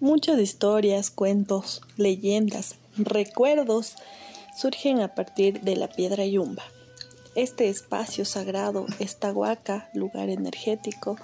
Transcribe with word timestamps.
Muchas 0.00 0.40
historias, 0.40 1.10
cuentos, 1.10 1.82
leyendas, 1.98 2.76
recuerdos 2.96 3.96
surgen 4.56 5.02
a 5.02 5.14
partir 5.14 5.60
de 5.60 5.76
la 5.76 5.88
piedra 5.88 6.24
yumba. 6.24 6.62
Este 7.34 7.68
espacio 7.68 8.24
sagrado, 8.24 8.86
esta 8.98 9.30
huaca, 9.30 9.90
lugar 9.92 10.30
energético, 10.30 11.16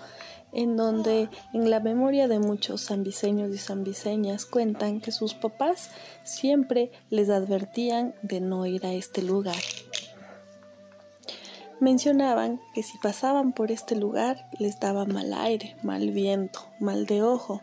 en 0.53 0.77
donde 0.77 1.31
en 1.55 1.71
la 1.71 1.81
memoria 1.81 2.29
de 2.29 2.39
muchos 2.39 2.85
zambiseños 2.85 3.51
y 3.55 3.57
zambiseñas 3.57 4.45
cuentan 4.45 5.01
que 5.01 5.11
sus 5.11 5.33
papás 5.33 5.89
siempre 6.23 6.91
les 7.09 7.31
advertían 7.31 8.15
de 8.21 8.43
no 8.43 8.67
ir 8.67 8.85
a 8.85 8.93
este 8.93 9.23
lugar. 9.23 9.57
Mencionaban 11.81 12.61
que 12.75 12.83
si 12.83 12.99
pasaban 12.99 13.55
por 13.55 13.71
este 13.71 13.97
lugar 13.97 14.51
les 14.59 14.79
daba 14.81 15.07
mal 15.07 15.33
aire, 15.33 15.77
mal 15.83 16.11
viento, 16.11 16.61
mal 16.79 17.07
de 17.07 17.23
ojo, 17.23 17.63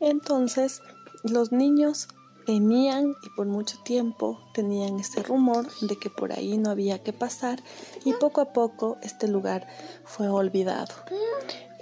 entonces 0.00 0.82
los 1.22 1.52
niños 1.52 2.08
temían 2.46 3.14
y 3.22 3.28
por 3.36 3.46
mucho 3.46 3.78
tiempo 3.84 4.40
tenían 4.54 4.98
este 4.98 5.22
rumor 5.22 5.66
de 5.82 5.98
que 5.98 6.08
por 6.08 6.32
ahí 6.32 6.56
no 6.56 6.70
había 6.70 7.02
que 7.02 7.12
pasar 7.12 7.62
y 8.04 8.14
poco 8.14 8.40
a 8.40 8.52
poco 8.52 8.96
este 9.02 9.28
lugar 9.28 9.66
fue 10.04 10.28
olvidado. 10.28 10.94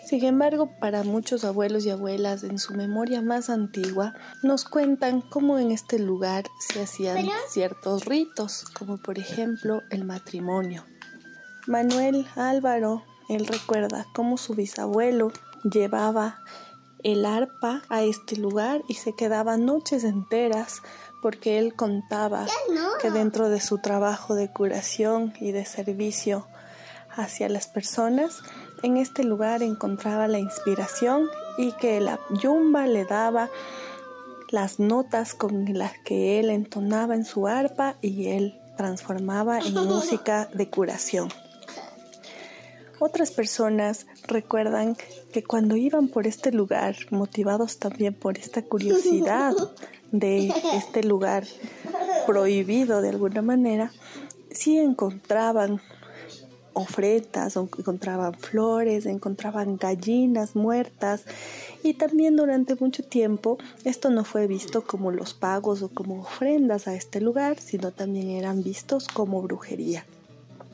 Sin 0.07 0.24
embargo, 0.24 0.71
para 0.80 1.02
muchos 1.02 1.45
abuelos 1.45 1.84
y 1.84 1.91
abuelas 1.91 2.45
en 2.45 2.60
su 2.60 2.74
memoria 2.74 3.23
más 3.23 3.51
antigua, 3.51 4.15
nos 4.43 4.65
cuentan 4.65 5.21
cómo 5.21 5.59
en 5.59 5.73
este 5.73 5.98
lugar 5.98 6.45
se 6.60 6.83
hacían 6.83 7.29
ciertos 7.48 8.05
ritos, 8.05 8.65
como 8.79 8.98
por 8.98 9.19
ejemplo 9.19 9.83
el 9.91 10.05
matrimonio. 10.05 10.85
Manuel 11.66 12.24
Álvaro, 12.37 13.02
él 13.29 13.48
recuerda 13.48 14.07
cómo 14.15 14.37
su 14.37 14.54
bisabuelo 14.54 15.32
llevaba 15.65 16.38
el 17.02 17.25
arpa 17.27 17.83
a 17.89 18.02
este 18.02 18.37
lugar 18.37 18.83
y 18.89 18.95
se 18.95 19.15
quedaba 19.15 19.57
noches 19.57 20.05
enteras 20.05 20.83
porque 21.23 21.59
él 21.59 21.75
contaba 21.75 22.47
que 23.01 23.11
dentro 23.11 23.49
de 23.49 23.61
su 23.61 23.79
trabajo 23.79 24.35
de 24.35 24.53
curación 24.53 25.35
y 25.41 25.53
de 25.53 25.65
servicio 25.65 26.47
hacia 27.16 27.49
las 27.49 27.66
personas, 27.66 28.43
en 28.83 28.97
este 28.97 29.25
lugar 29.25 29.63
encontraba 29.63 30.29
la 30.29 30.38
inspiración 30.38 31.27
y 31.59 31.73
que 31.73 32.01
la 32.01 32.21
yumba 32.43 32.87
le 32.87 33.05
daba 33.05 33.49
las 34.51 34.79
notas 34.79 35.35
con 35.35 35.65
las 35.77 35.93
que 36.05 36.38
él 36.38 36.51
entonaba 36.51 37.15
en 37.15 37.25
su 37.25 37.49
arpa 37.49 37.97
y 38.01 38.29
él 38.29 38.60
transformaba 38.77 39.59
en 39.59 39.75
música 39.88 40.49
de 40.53 40.69
curación. 40.69 41.29
Otras 42.99 43.30
personas 43.30 44.07
recuerdan 44.27 44.97
que 45.33 45.45
cuando 45.45 45.77
iban 45.77 46.09
por 46.09 46.27
este 46.27 46.51
lugar, 46.51 46.97
motivados 47.11 47.79
también 47.79 48.15
por 48.15 48.38
esta 48.38 48.63
curiosidad 48.63 49.53
de 50.13 50.53
este 50.75 51.03
lugar 51.03 51.45
prohibido 52.27 53.03
de 53.03 53.11
alguna 53.11 53.43
manera, 53.43 53.93
sí 54.51 54.79
encontraban 54.79 55.80
ofrendas, 56.73 57.57
encontraban 57.57 58.35
flores, 58.35 59.07
encontraban 59.07 59.77
gallinas 59.77 60.57
muertas 60.57 61.25
y 61.83 61.95
también 61.95 62.37
durante 62.37 62.75
mucho 62.75 63.03
tiempo 63.03 63.59
esto 63.85 64.10
no 64.10 64.25
fue 64.25 64.47
visto 64.47 64.84
como 64.84 65.10
los 65.10 65.33
pagos 65.33 65.83
o 65.83 65.88
como 65.88 66.21
ofrendas 66.21 66.88
a 66.88 66.94
este 66.94 67.21
lugar, 67.21 67.59
sino 67.60 67.93
también 67.93 68.31
eran 68.31 68.62
vistos 68.62 69.09
como 69.09 69.41
brujería. 69.43 70.05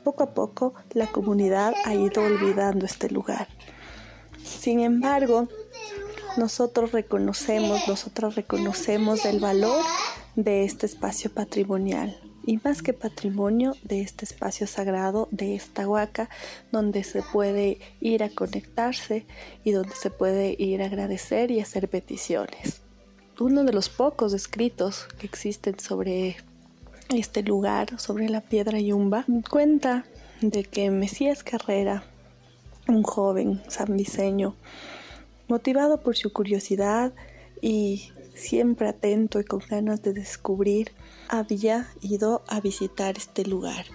Poco 0.03 0.23
a 0.23 0.33
poco 0.33 0.73
la 0.93 1.07
comunidad 1.07 1.73
ha 1.85 1.93
ido 1.93 2.23
olvidando 2.23 2.85
este 2.85 3.09
lugar. 3.09 3.47
Sin 4.43 4.79
embargo, 4.79 5.47
nosotros 6.37 6.91
reconocemos, 6.91 7.87
nosotros 7.87 8.35
reconocemos 8.35 9.25
el 9.25 9.39
valor 9.39 9.81
de 10.35 10.65
este 10.65 10.85
espacio 10.85 11.31
patrimonial 11.31 12.19
y 12.45 12.59
más 12.63 12.81
que 12.81 12.93
patrimonio 12.93 13.75
de 13.83 14.01
este 14.01 14.25
espacio 14.25 14.67
sagrado, 14.67 15.27
de 15.31 15.55
esta 15.55 15.87
huaca, 15.87 16.29
donde 16.71 17.03
se 17.03 17.21
puede 17.21 17.79
ir 18.01 18.23
a 18.23 18.29
conectarse 18.29 19.25
y 19.63 19.71
donde 19.71 19.95
se 19.95 20.09
puede 20.09 20.55
ir 20.57 20.81
a 20.81 20.87
agradecer 20.87 21.51
y 21.51 21.61
hacer 21.61 21.87
peticiones. 21.87 22.81
Uno 23.39 23.63
de 23.63 23.73
los 23.73 23.89
pocos 23.89 24.33
escritos 24.33 25.07
que 25.17 25.25
existen 25.25 25.79
sobre 25.79 26.37
este 27.17 27.43
lugar, 27.43 27.99
sobre 27.99 28.29
la 28.29 28.41
piedra 28.41 28.79
yumba, 28.79 29.25
cuenta 29.49 30.05
de 30.41 30.63
que 30.63 30.89
Mesías 30.91 31.43
Carrera, 31.43 32.03
un 32.87 33.03
joven 33.03 33.61
sanviseño, 33.67 34.55
motivado 35.47 36.01
por 36.01 36.15
su 36.15 36.33
curiosidad 36.33 37.13
y 37.61 38.11
siempre 38.33 38.89
atento 38.89 39.39
y 39.39 39.45
con 39.45 39.61
ganas 39.69 40.01
de 40.01 40.13
descubrir, 40.13 40.91
había 41.29 41.87
ido 42.01 42.43
a 42.47 42.59
visitar 42.59 43.17
este 43.17 43.45
lugar. 43.45 43.85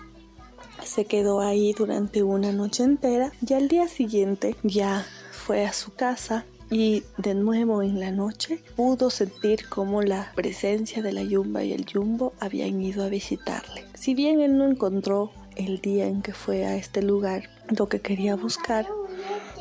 Se 0.85 1.05
quedó 1.05 1.41
ahí 1.41 1.73
durante 1.73 2.23
una 2.23 2.53
noche 2.53 2.85
entera 2.85 3.33
y 3.47 3.55
al 3.55 3.69
día 3.69 3.89
siguiente 3.89 4.57
ya 4.63 5.05
fue 5.33 5.67
a 5.67 5.73
su 5.73 5.93
casa 5.93 6.45
y 6.71 7.03
de 7.17 7.35
nuevo 7.35 7.83
en 7.83 8.01
la 8.01 8.11
noche 8.11 8.63
pudo 8.77 9.11
sentir 9.11 9.69
cómo 9.69 10.03
la 10.03 10.33
presencia 10.35 11.03
de 11.03 11.13
la 11.13 11.23
yumba 11.23 11.65
y 11.65 11.73
el 11.73 11.87
yumbo 11.87 12.33
habían 12.41 12.81
ido 12.83 13.05
a 13.05 13.09
visitarle. 13.09 13.85
Si 13.95 14.15
bien 14.15 14.41
él 14.41 14.57
no 14.57 14.67
encontró 14.67 15.33
el 15.57 15.81
día 15.81 16.07
en 16.07 16.23
que 16.23 16.33
fue 16.33 16.67
a 16.67 16.77
este 16.77 17.03
lugar 17.03 17.45
lo 17.69 17.89
que 17.89 18.01
quería 18.01 18.37
buscar, 18.37 18.87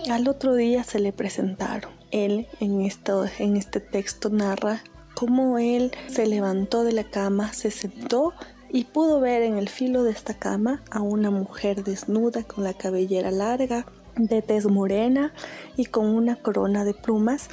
al 0.10 0.28
otro 0.28 0.56
día 0.56 0.84
se 0.84 1.00
le 1.00 1.12
presentaron. 1.12 1.92
Él 2.12 2.48
en, 2.60 2.82
esto, 2.82 3.26
en 3.40 3.58
este 3.58 3.80
texto 3.80 4.30
narra 4.30 4.84
cómo 5.16 5.58
él 5.58 5.92
se 6.08 6.28
levantó 6.28 6.84
de 6.84 6.94
la 6.94 7.04
cama, 7.04 7.52
se 7.54 7.72
sentó 7.72 8.34
y 8.70 8.86
pudo 8.86 9.20
ver 9.20 9.42
en 9.42 9.58
el 9.58 9.70
filo 9.70 10.04
de 10.04 10.12
esta 10.12 10.34
cama 10.34 10.84
a 10.92 11.02
una 11.02 11.32
mujer 11.32 11.84
desnuda 11.84 12.44
con 12.44 12.64
la 12.64 12.74
cabellera 12.74 13.32
larga, 13.32 13.86
de 14.18 14.42
tez 14.42 14.66
morena 14.66 15.34
y 15.76 15.86
con 15.86 16.06
una 16.08 16.36
corona 16.36 16.84
de 16.84 16.94
plumas 16.94 17.50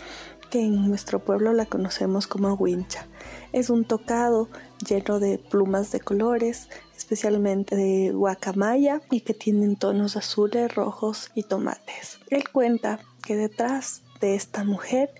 que 0.50 0.60
en 0.60 0.88
nuestro 0.88 1.18
pueblo 1.18 1.52
la 1.52 1.66
conocemos 1.66 2.26
como 2.26 2.54
wincha. 2.54 3.06
Es 3.52 3.70
un 3.70 3.84
tocado 3.84 4.48
lleno 4.86 5.18
de 5.18 5.38
plumas 5.38 5.90
de 5.90 6.00
colores, 6.00 6.68
especialmente 6.96 7.76
de 7.76 8.12
guacamaya 8.12 9.00
y 9.10 9.20
que 9.22 9.34
tienen 9.34 9.76
tonos 9.76 10.16
azules, 10.16 10.74
rojos 10.74 11.30
y 11.34 11.42
tomates. 11.42 12.18
Él 12.30 12.48
cuenta 12.50 13.00
que 13.24 13.36
detrás 13.36 14.02
de 14.20 14.34
esta 14.34 14.64
mujer 14.64 15.10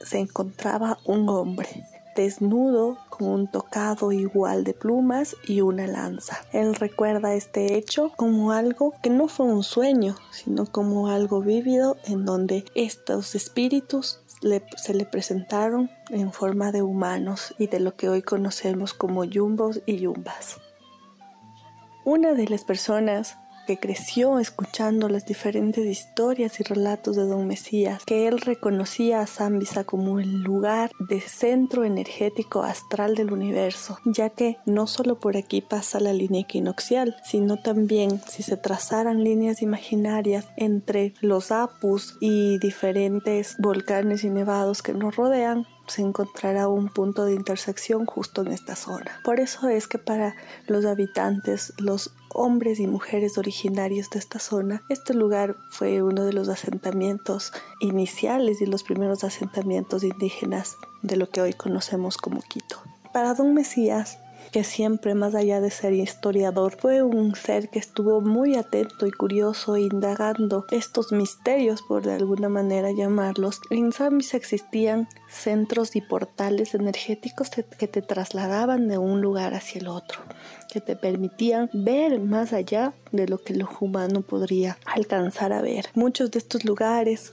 se 0.00 0.18
encontraba 0.18 0.98
un 1.04 1.28
hombre 1.28 1.84
desnudo 2.14 2.98
con 3.08 3.28
un 3.28 3.46
tocado 3.46 4.12
igual 4.12 4.64
de 4.64 4.74
plumas 4.74 5.36
y 5.46 5.60
una 5.60 5.86
lanza. 5.86 6.38
Él 6.52 6.74
recuerda 6.74 7.34
este 7.34 7.76
hecho 7.76 8.12
como 8.16 8.52
algo 8.52 8.92
que 9.02 9.10
no 9.10 9.28
fue 9.28 9.46
un 9.46 9.62
sueño, 9.62 10.16
sino 10.30 10.66
como 10.66 11.08
algo 11.08 11.40
vívido 11.40 11.96
en 12.04 12.24
donde 12.24 12.64
estos 12.74 13.34
espíritus 13.34 14.20
se 14.76 14.94
le 14.94 15.06
presentaron 15.06 15.90
en 16.10 16.32
forma 16.32 16.70
de 16.70 16.82
humanos 16.82 17.54
y 17.58 17.68
de 17.68 17.80
lo 17.80 17.96
que 17.96 18.08
hoy 18.08 18.22
conocemos 18.22 18.92
como 18.92 19.24
yumbos 19.24 19.80
y 19.86 19.96
yumbas. 19.96 20.58
Una 22.04 22.34
de 22.34 22.46
las 22.48 22.64
personas 22.64 23.38
que 23.66 23.78
creció 23.78 24.38
escuchando 24.38 25.08
las 25.08 25.26
diferentes 25.26 25.86
historias 25.86 26.60
y 26.60 26.62
relatos 26.62 27.16
de 27.16 27.24
Don 27.24 27.46
Mesías, 27.46 28.04
que 28.04 28.28
él 28.28 28.40
reconocía 28.40 29.20
a 29.20 29.26
Zambisa 29.26 29.84
como 29.84 30.20
el 30.20 30.42
lugar 30.42 30.90
de 30.98 31.20
centro 31.20 31.84
energético 31.84 32.62
astral 32.62 33.14
del 33.14 33.32
universo, 33.32 33.98
ya 34.04 34.30
que 34.30 34.58
no 34.66 34.86
solo 34.86 35.18
por 35.18 35.36
aquí 35.36 35.60
pasa 35.60 36.00
la 36.00 36.12
línea 36.12 36.42
equinoccial, 36.42 37.16
sino 37.24 37.56
también 37.56 38.20
si 38.28 38.42
se 38.42 38.56
trazaran 38.56 39.24
líneas 39.24 39.62
imaginarias 39.62 40.46
entre 40.56 41.14
los 41.20 41.50
Apus 41.50 42.16
y 42.20 42.58
diferentes 42.58 43.56
volcanes 43.58 44.24
y 44.24 44.30
nevados 44.30 44.82
que 44.82 44.92
nos 44.92 45.16
rodean, 45.16 45.66
se 45.86 46.02
encontrará 46.02 46.68
un 46.68 46.88
punto 46.88 47.24
de 47.24 47.34
intersección 47.34 48.06
justo 48.06 48.42
en 48.42 48.48
esta 48.48 48.76
zona. 48.76 49.20
Por 49.24 49.40
eso 49.40 49.68
es 49.68 49.86
que 49.86 49.98
para 49.98 50.34
los 50.66 50.84
habitantes, 50.84 51.72
los 51.78 52.14
hombres 52.34 52.80
y 52.80 52.86
mujeres 52.86 53.38
originarios 53.38 54.10
de 54.10 54.18
esta 54.18 54.38
zona, 54.38 54.82
este 54.88 55.14
lugar 55.14 55.56
fue 55.70 56.02
uno 56.02 56.24
de 56.24 56.32
los 56.32 56.48
asentamientos 56.48 57.52
iniciales 57.80 58.60
y 58.60 58.66
los 58.66 58.82
primeros 58.82 59.24
asentamientos 59.24 60.02
indígenas 60.02 60.76
de 61.02 61.16
lo 61.16 61.28
que 61.28 61.40
hoy 61.40 61.52
conocemos 61.52 62.16
como 62.16 62.40
Quito. 62.42 62.82
Para 63.12 63.34
Don 63.34 63.54
Mesías, 63.54 64.18
que 64.54 64.62
siempre, 64.62 65.16
más 65.16 65.34
allá 65.34 65.60
de 65.60 65.68
ser 65.68 65.92
historiador, 65.94 66.76
fue 66.78 67.02
un 67.02 67.34
ser 67.34 67.70
que 67.70 67.80
estuvo 67.80 68.20
muy 68.20 68.54
atento 68.54 69.04
y 69.04 69.10
curioso 69.10 69.76
indagando 69.76 70.64
estos 70.70 71.10
misterios, 71.10 71.82
por 71.82 72.04
de 72.04 72.12
alguna 72.12 72.48
manera 72.48 72.92
llamarlos. 72.92 73.60
En 73.70 73.90
Zambis 73.90 74.32
existían 74.32 75.08
centros 75.28 75.96
y 75.96 76.02
portales 76.02 76.76
energéticos 76.76 77.50
que 77.50 77.88
te 77.88 78.00
trasladaban 78.00 78.86
de 78.86 78.96
un 78.96 79.20
lugar 79.20 79.54
hacia 79.54 79.80
el 79.80 79.88
otro, 79.88 80.20
que 80.72 80.80
te 80.80 80.94
permitían 80.94 81.68
ver 81.72 82.20
más 82.20 82.52
allá 82.52 82.94
de 83.10 83.26
lo 83.26 83.38
que 83.38 83.54
el 83.54 83.66
humano 83.80 84.20
podría 84.20 84.78
alcanzar 84.84 85.52
a 85.52 85.62
ver. 85.62 85.86
Muchos 85.94 86.30
de 86.30 86.38
estos 86.38 86.64
lugares 86.64 87.32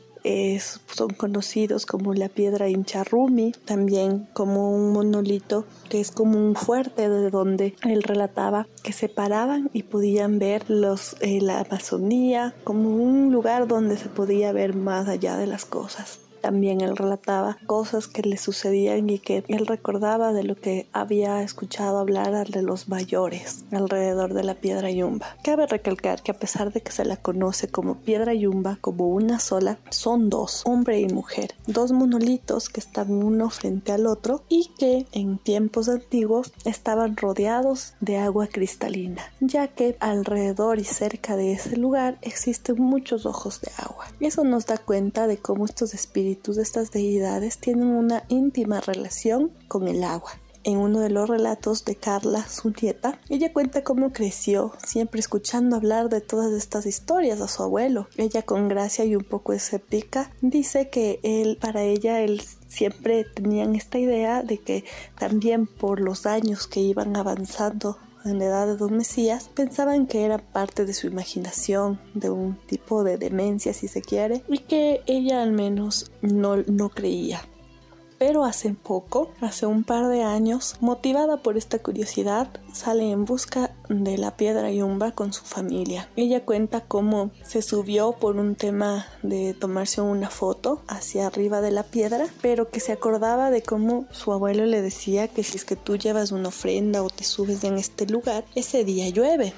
son 0.88 1.10
conocidos 1.10 1.86
como 1.86 2.14
la 2.14 2.30
piedra 2.30 2.70
Incharrumi, 2.70 3.54
también 3.66 4.28
como 4.34 4.72
un 4.72 4.94
monolito 4.94 5.66
que 5.90 6.00
es 6.00 6.12
como 6.12 6.38
un 6.38 6.56
fuerte 6.56 7.10
de 7.10 7.30
donde 7.30 7.76
él 7.84 8.04
relataba 8.04 8.68
que 8.84 8.94
se 8.94 9.10
paraban 9.10 9.70
y 9.74 9.84
podían 9.84 10.40
ver 10.40 10.70
los, 10.70 11.16
eh, 11.22 11.42
la 11.42 11.60
Amazonía 11.62 12.54
como 12.64 12.90
un 12.90 13.32
lugar 13.32 13.68
donde 13.68 13.98
se 13.98 14.10
podía 14.10 14.52
ver 14.52 14.76
más 14.76 15.08
allá 15.08 15.38
de 15.38 15.48
las 15.48 15.66
cosas. 15.66 16.20
También 16.42 16.82
él 16.82 16.98
relataba 16.98 17.58
cosas 17.66 18.08
que 18.08 18.24
le 18.24 18.38
sucedían 18.38 19.10
y 19.10 19.20
que 19.20 19.44
él 19.48 19.68
recordaba 19.68 20.34
de 20.34 20.44
lo 20.44 20.56
que 20.56 20.88
había 20.92 21.42
escuchado 21.44 22.00
hablar 22.00 22.50
de 22.50 22.62
los 22.62 22.90
mayores 22.90 23.64
alrededor 23.72 24.34
de 24.34 24.44
la 24.44 24.56
piedra 24.56 24.90
yumba. 24.90 25.36
Cabe 25.44 25.68
recalcar 25.68 26.24
que 26.24 26.32
a 26.32 26.40
pesar 26.40 26.74
de 26.74 26.82
que 26.82 26.92
se 26.92 27.06
la 27.06 27.18
conoce 27.18 27.68
como 27.68 27.96
piedra 27.96 28.34
yumba 28.34 28.78
como 28.82 29.10
una 29.10 29.40
sola, 29.40 29.78
son 29.90 30.30
dos, 30.30 30.64
hombre 30.66 31.00
y 31.00 31.08
mujer, 31.08 31.56
dos 31.68 31.92
monolitos 31.92 32.70
que 32.70 32.80
están 32.80 33.12
uno 33.12 33.50
frente 33.50 33.92
al 33.92 34.08
otro 34.08 34.44
y 34.50 34.72
que 34.78 35.06
en 35.12 35.38
tiempos 35.38 35.90
antiguos 35.90 36.52
estaban 36.66 37.18
rodeados 37.18 37.94
de 38.00 38.18
agua 38.18 38.48
cristalina, 38.48 39.22
ya 39.40 39.68
que 39.68 39.96
alrededor 40.00 40.80
y 40.80 40.84
cerca 40.84 41.36
de 41.36 41.54
ese 41.54 41.78
lugar 41.78 42.18
existen 42.22 42.76
muchos 42.82 43.26
ojos 43.26 43.62
de 43.62 43.72
agua. 43.78 44.08
Eso 44.20 44.44
nos 44.44 44.66
da 44.66 44.78
cuenta 44.78 45.28
de 45.28 45.38
cómo 45.38 45.66
estos 45.66 45.94
espíritus 45.94 46.31
de 46.36 46.62
estas 46.62 46.92
deidades 46.92 47.58
tienen 47.58 47.88
una 47.88 48.24
íntima 48.30 48.80
relación 48.80 49.52
con 49.68 49.88
el 49.88 50.04
agua. 50.04 50.32
En 50.64 50.78
uno 50.78 51.00
de 51.00 51.10
los 51.10 51.28
relatos 51.28 51.86
de 51.86 51.96
Carla, 51.96 52.48
su 52.48 52.72
nieta, 52.82 53.20
ella 53.30 53.52
cuenta 53.52 53.84
cómo 53.84 54.14
creció, 54.14 54.74
siempre 54.86 55.20
escuchando 55.20 55.76
hablar 55.76 56.08
de 56.10 56.22
todas 56.22 56.54
estas 56.54 56.86
historias 56.86 57.42
a 57.42 57.48
su 57.48 57.64
abuelo. 57.64 58.08
Ella 58.16 58.44
con 58.44 58.70
gracia 58.70 59.04
y 59.04 59.16
un 59.16 59.24
poco 59.24 59.54
escéptica 59.54 60.32
dice 60.42 60.90
que 60.90 61.20
él, 61.24 61.58
para 61.60 61.84
ella, 61.84 62.22
él 62.22 62.42
siempre 62.68 63.26
tenían 63.26 63.76
esta 63.76 63.98
idea 63.98 64.44
de 64.44 64.60
que 64.60 64.86
también 65.18 65.66
por 65.66 66.00
los 66.00 66.26
años 66.26 66.68
que 66.68 66.80
iban 66.80 67.16
avanzando 67.18 67.98
en 68.26 68.40
la 68.40 68.46
edad 68.46 68.68
de 68.68 68.78
Don 68.78 68.98
Mesías, 68.98 69.50
pensaban 69.54 70.08
que 70.08 70.26
era 70.26 70.38
parte 70.38 70.86
de 70.86 70.94
su 70.94 71.08
imaginación, 71.08 72.00
de 72.14 72.30
un 72.30 72.56
tipo 72.68 73.04
de 73.04 73.18
demencia 73.18 73.74
si 73.74 73.88
se 73.88 74.02
quiere, 74.02 74.44
y 74.48 74.60
que 74.60 75.02
ella 75.06 75.42
al 75.42 75.52
menos 75.52 76.12
no, 76.22 76.58
no 76.58 76.90
creía 76.90 77.42
pero 78.22 78.44
hace 78.44 78.76
poco, 78.76 79.32
hace 79.42 79.66
un 79.66 79.84
par 79.84 80.08
de 80.08 80.22
años, 80.22 80.76
motivada 80.80 81.38
por 81.38 81.58
esta 81.58 81.80
curiosidad, 81.80 82.48
sale 82.72 83.10
en 83.10 83.26
busca 83.26 83.72
de 83.90 84.16
la 84.20 84.38
piedra 84.38 84.70
yumba 84.70 85.12
con 85.12 85.34
su 85.34 85.44
familia. 85.44 86.08
Ella 86.16 86.46
cuenta 86.46 86.82
cómo 86.82 87.32
se 87.44 87.64
subió 87.64 88.12
por 88.12 88.36
un 88.36 88.54
tema 88.54 89.08
de 89.24 89.56
tomarse 89.56 90.02
una 90.02 90.30
foto 90.30 90.84
hacia 90.88 91.26
arriba 91.26 91.62
de 91.62 91.72
la 91.72 91.82
piedra, 91.82 92.28
pero 92.44 92.70
que 92.70 92.80
se 92.80 92.92
acordaba 92.92 93.50
de 93.50 93.64
cómo 93.64 94.06
su 94.12 94.32
abuelo 94.32 94.68
le 94.68 94.84
decía 94.84 95.28
que 95.28 95.42
si 95.42 95.58
es 95.58 95.66
que 95.66 95.76
tú 95.76 95.98
llevas 95.98 96.32
una 96.32 96.50
ofrenda 96.50 97.02
o 97.02 97.10
te 97.10 97.24
subes 97.24 97.64
en 97.64 97.80
este 97.80 98.06
lugar, 98.06 98.46
ese 98.54 98.84
día 98.84 99.10
llueve. 99.10 99.52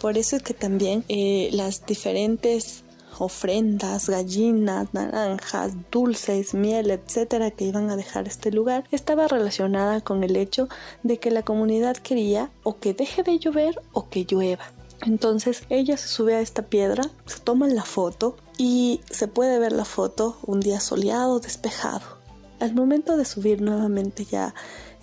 Por 0.00 0.16
eso 0.16 0.34
es 0.34 0.42
que 0.42 0.54
también 0.54 1.04
eh, 1.10 1.50
las 1.52 1.84
diferentes 1.84 2.84
ofrendas, 3.20 4.08
gallinas, 4.08 4.92
naranjas, 4.92 5.72
dulces, 5.90 6.54
miel, 6.54 6.90
etcétera, 6.90 7.50
que 7.50 7.64
iban 7.64 7.90
a 7.90 7.96
dejar 7.96 8.26
este 8.26 8.50
lugar, 8.50 8.84
estaba 8.90 9.28
relacionada 9.28 10.00
con 10.00 10.24
el 10.24 10.36
hecho 10.36 10.68
de 11.02 11.18
que 11.18 11.30
la 11.30 11.42
comunidad 11.42 11.96
quería 11.96 12.50
o 12.62 12.78
que 12.78 12.94
deje 12.94 13.22
de 13.22 13.38
llover 13.38 13.80
o 13.92 14.08
que 14.08 14.24
llueva. 14.24 14.64
Entonces 15.02 15.62
ella 15.68 15.96
se 15.96 16.08
sube 16.08 16.34
a 16.34 16.40
esta 16.40 16.62
piedra, 16.62 17.04
se 17.26 17.38
toman 17.38 17.74
la 17.74 17.84
foto 17.84 18.36
y 18.56 19.00
se 19.10 19.28
puede 19.28 19.58
ver 19.58 19.72
la 19.72 19.84
foto 19.84 20.38
un 20.44 20.60
día 20.60 20.80
soleado, 20.80 21.38
despejado. 21.38 22.18
Al 22.58 22.74
momento 22.74 23.16
de 23.16 23.24
subir 23.24 23.60
nuevamente 23.62 24.24
ya 24.24 24.54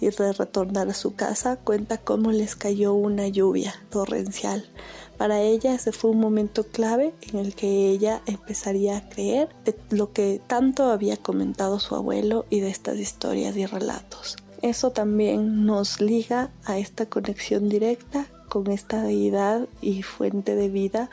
y 0.01 0.09
de 0.09 0.33
retornar 0.33 0.89
a 0.89 0.93
su 0.93 1.15
casa, 1.15 1.55
cuenta 1.55 1.97
cómo 1.97 2.33
les 2.33 2.57
cayó 2.57 2.93
una 2.93 3.29
lluvia 3.29 3.73
torrencial 3.89 4.67
para 5.17 5.41
ella 5.41 5.73
ese 5.73 5.91
fue 5.91 6.11
un 6.11 6.19
momento 6.19 6.65
clave 6.65 7.13
en 7.21 7.39
el 7.39 7.55
que 7.55 7.89
ella 7.89 8.21
empezaría 8.25 8.97
a 8.97 9.09
creer 9.09 9.49
de 9.63 9.75
lo 9.89 10.11
que 10.13 10.41
tanto 10.47 10.85
había 10.85 11.17
comentado 11.17 11.79
su 11.79 11.95
abuelo 11.95 12.45
y 12.49 12.59
de 12.59 12.69
estas 12.69 12.97
historias 12.97 13.55
y 13.57 13.65
relatos. 13.65 14.37
Eso 14.61 14.91
también 14.91 15.65
nos 15.65 16.01
liga 16.01 16.51
a 16.65 16.77
esta 16.77 17.05
conexión 17.05 17.69
directa 17.69 18.27
con 18.49 18.71
esta 18.71 19.01
deidad 19.01 19.67
y 19.81 20.01
fuente 20.01 20.55
de 20.55 20.69
vida 20.69 21.09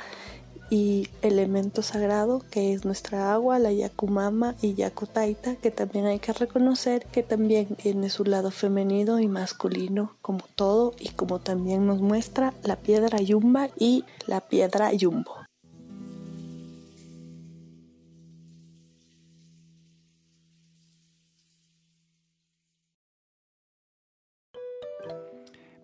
y 0.72 1.06
elemento 1.20 1.82
sagrado 1.82 2.42
que 2.50 2.72
es 2.72 2.86
nuestra 2.86 3.34
agua, 3.34 3.58
la 3.58 3.72
Yakumama 3.72 4.54
y 4.62 4.72
Yakutaita, 4.72 5.56
que 5.56 5.70
también 5.70 6.06
hay 6.06 6.18
que 6.18 6.32
reconocer 6.32 7.04
que 7.12 7.22
también 7.22 7.76
tiene 7.76 8.08
su 8.08 8.24
lado 8.24 8.50
femenino 8.50 9.20
y 9.20 9.28
masculino 9.28 10.16
como 10.22 10.40
todo 10.54 10.94
y 10.98 11.10
como 11.10 11.40
también 11.40 11.86
nos 11.86 12.00
muestra 12.00 12.54
la 12.64 12.76
piedra 12.76 13.18
yumba 13.18 13.68
y 13.78 14.06
la 14.26 14.40
piedra 14.40 14.94
yumbo. 14.94 15.36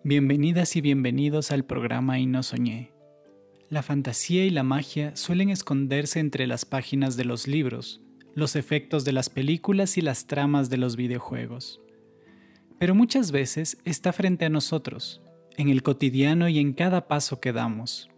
Bienvenidas 0.03 0.75
y 0.75 0.81
bienvenidos 0.81 1.51
al 1.51 1.63
programa 1.63 2.17
Y 2.17 2.25
no 2.25 2.41
soñé 2.41 2.98
la 3.69 3.83
fantasía 3.83 4.45
y 4.45 4.49
la 4.49 4.63
magia 4.63 5.15
suelen 5.15 5.49
esconderse 5.49 6.19
entre 6.19 6.47
las 6.47 6.65
páginas 6.65 7.17
de 7.17 7.25
los 7.25 7.47
libros, 7.47 8.01
los 8.33 8.55
efectos 8.55 9.05
de 9.05 9.11
las 9.11 9.29
películas 9.29 9.97
y 9.97 10.01
las 10.01 10.25
tramas 10.25 10.69
de 10.69 10.77
los 10.77 10.95
videojuegos. 10.95 11.79
Pero 12.79 12.95
muchas 12.95 13.31
veces 13.31 13.77
está 13.85 14.11
frente 14.11 14.45
a 14.45 14.49
nosotros, 14.49 15.21
en 15.55 15.69
el 15.69 15.83
cotidiano 15.83 16.49
y 16.49 16.57
en 16.57 16.73
cada 16.73 17.07
paso 17.07 17.39
que 17.39 17.53
damos. 17.53 18.09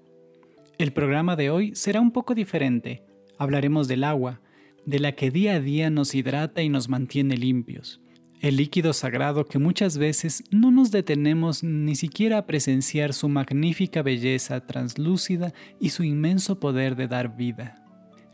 El 0.77 0.94
programa 0.94 1.36
de 1.36 1.50
hoy 1.50 1.75
será 1.75 2.00
un 2.00 2.12
poco 2.12 2.33
diferente. 2.33 3.03
Hablaremos 3.38 3.88
del 3.88 4.03
agua, 4.03 4.39
de 4.86 5.00
la 5.00 5.13
que 5.13 5.31
día 5.31 5.56
a 5.56 5.59
día 5.59 5.89
nos 5.89 6.15
hidrata 6.15 6.62
y 6.62 6.69
nos 6.69 6.88
mantiene 6.88 7.36
limpios, 7.36 8.00
el 8.42 8.58
líquido 8.58 8.92
sagrado 8.94 9.46
que 9.46 9.60
muchas 9.60 10.00
veces 10.00 10.44
no 10.50 10.72
nos 10.72 10.90
detenemos 10.90 11.64
ni 11.64 11.96
siquiera 11.96 12.40
a 12.40 12.46
presenciar 12.48 13.14
su 13.14 13.30
magnífica 13.30 14.02
belleza 14.02 14.65
translúcida 14.65 15.54
y 15.80 15.89
su 15.89 16.04
inmenso 16.04 16.60
poder 16.60 16.96
de 16.96 17.08
dar 17.08 17.38
vida. 17.38 17.86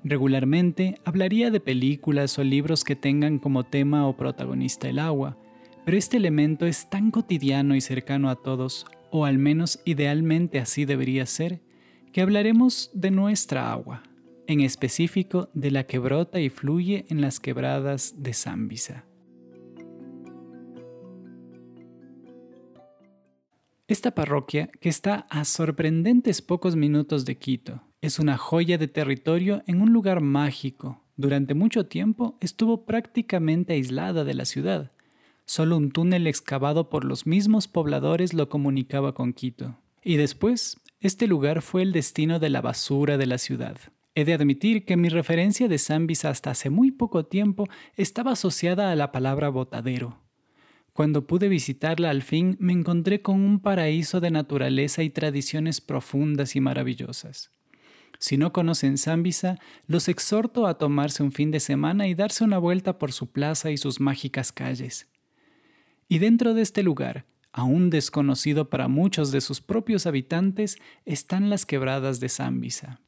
Regularmente 0.06 0.96
hablaría 1.04 1.52
de 1.52 1.60
películas 1.60 2.40
o 2.40 2.44
libros 2.46 2.86
que 2.86 2.96
tengan 2.96 3.38
como 3.38 3.66
tema 3.66 4.08
o 4.08 4.16
protagonista 4.16 4.88
el 4.88 5.00
agua, 5.00 5.38
pero 5.84 5.98
este 5.98 6.16
elemento 6.16 6.66
es 6.66 6.90
tan 6.90 7.12
cotidiano 7.12 7.76
y 7.76 7.82
cercano 7.82 8.30
a 8.30 8.36
todos, 8.36 8.86
o 9.12 9.26
al 9.26 9.38
menos 9.38 9.82
idealmente 9.84 10.60
así 10.60 10.86
debería 10.86 11.26
ser, 11.26 11.62
que 12.14 12.22
hablaremos 12.22 12.92
de 12.94 13.12
nuestra 13.12 13.74
agua, 13.74 14.04
en 14.48 14.62
específico 14.62 15.50
de 15.54 15.72
la 15.72 15.84
que 15.84 16.00
brota 16.00 16.40
y 16.40 16.50
fluye 16.50 17.06
en 17.10 17.20
las 17.20 17.42
quebradas 17.42 18.24
de 18.24 18.34
Zambisa. 18.34 19.07
Esta 23.88 24.12
parroquia, 24.12 24.70
que 24.82 24.90
está 24.90 25.28
a 25.30 25.46
sorprendentes 25.46 26.42
pocos 26.42 26.76
minutos 26.76 27.24
de 27.24 27.38
Quito, 27.38 27.84
es 28.02 28.20
una 28.20 28.38
joya 28.38 28.78
de 28.78 28.90
territorio 28.90 29.64
en 29.66 29.82
un 29.82 29.94
lugar 29.94 30.20
mágico. 30.20 31.02
Durante 31.16 31.54
mucho 31.54 31.86
tiempo 31.86 32.38
estuvo 32.42 32.86
prácticamente 32.86 33.74
aislada 33.74 34.26
de 34.26 34.34
la 34.34 34.44
ciudad. 34.44 34.92
Solo 35.46 35.78
un 35.78 35.92
túnel 35.92 36.28
excavado 36.28 36.90
por 36.90 37.06
los 37.06 37.26
mismos 37.26 37.70
pobladores 37.70 38.34
lo 38.34 38.50
comunicaba 38.50 39.14
con 39.14 39.32
Quito. 39.32 39.78
Y 40.04 40.18
después, 40.18 40.82
este 41.00 41.26
lugar 41.26 41.62
fue 41.62 41.82
el 41.82 41.94
destino 41.94 42.40
de 42.40 42.50
la 42.50 42.60
basura 42.60 43.18
de 43.18 43.26
la 43.26 43.38
ciudad. 43.38 43.78
He 44.16 44.26
de 44.26 44.34
admitir 44.34 44.84
que 44.84 44.98
mi 44.98 45.08
referencia 45.08 45.70
de 45.70 45.78
Zambis 45.78 46.26
hasta 46.26 46.52
hace 46.52 46.70
muy 46.70 46.92
poco 46.92 47.26
tiempo 47.26 47.70
estaba 47.96 48.32
asociada 48.32 48.92
a 48.92 48.96
la 48.98 49.14
palabra 49.14 49.48
botadero, 49.48 50.27
cuando 50.98 51.28
pude 51.28 51.48
visitarla 51.48 52.10
al 52.10 52.24
fin 52.24 52.58
me 52.60 52.74
encontré 52.74 53.22
con 53.22 53.40
un 53.40 53.60
paraíso 53.60 54.20
de 54.20 54.32
naturaleza 54.32 55.04
y 55.04 55.12
tradiciones 55.12 55.80
profundas 55.80 56.56
y 56.56 56.60
maravillosas. 56.60 57.52
Si 58.18 58.36
no 58.36 58.52
conocen 58.52 58.98
Zambisa, 58.98 59.60
los 59.86 60.08
exhorto 60.08 60.66
a 60.66 60.80
tomarse 60.80 61.22
un 61.22 61.32
fin 61.32 61.52
de 61.52 61.60
semana 61.60 62.08
y 62.08 62.16
darse 62.16 62.44
una 62.44 62.58
vuelta 62.58 62.98
por 62.98 63.12
su 63.12 63.32
plaza 63.32 63.70
y 63.70 63.78
sus 63.78 64.00
mágicas 64.00 64.52
calles. 64.52 65.08
Y 66.10 66.18
dentro 66.18 66.56
de 66.56 66.64
este 66.64 66.82
lugar, 66.82 67.28
aún 67.52 67.92
desconocido 67.92 68.72
para 68.72 68.88
muchos 68.88 69.32
de 69.32 69.42
sus 69.42 69.62
propios 69.62 70.08
habitantes, 70.08 70.80
están 71.06 71.52
las 71.52 71.68
quebradas 71.68 72.20
de 72.20 72.30
Zambisa. 72.30 73.02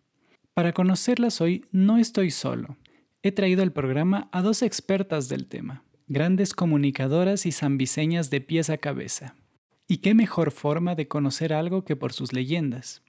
Para 0.54 0.74
conocerlas 0.74 1.42
hoy 1.42 1.66
no 1.72 1.98
estoy 1.98 2.30
solo. 2.30 2.78
He 3.24 3.32
traído 3.32 3.64
al 3.64 3.74
programa 3.74 4.30
a 4.32 4.44
dos 4.44 4.62
expertas 4.62 5.28
del 5.28 5.48
tema 5.48 5.86
grandes 6.10 6.56
comunicadoras 6.56 7.46
y 7.46 7.52
zambiseñas 7.52 8.32
de 8.32 8.42
pies 8.42 8.72
a 8.72 8.80
cabeza. 8.80 9.36
¿Y 9.88 9.98
qué 9.98 10.16
mejor 10.16 10.50
forma 10.50 10.96
de 10.96 11.08
conocer 11.08 11.54
algo 11.54 11.86
que 11.86 11.96
por 11.96 12.14
sus 12.14 12.34
leyendas? 12.34 13.04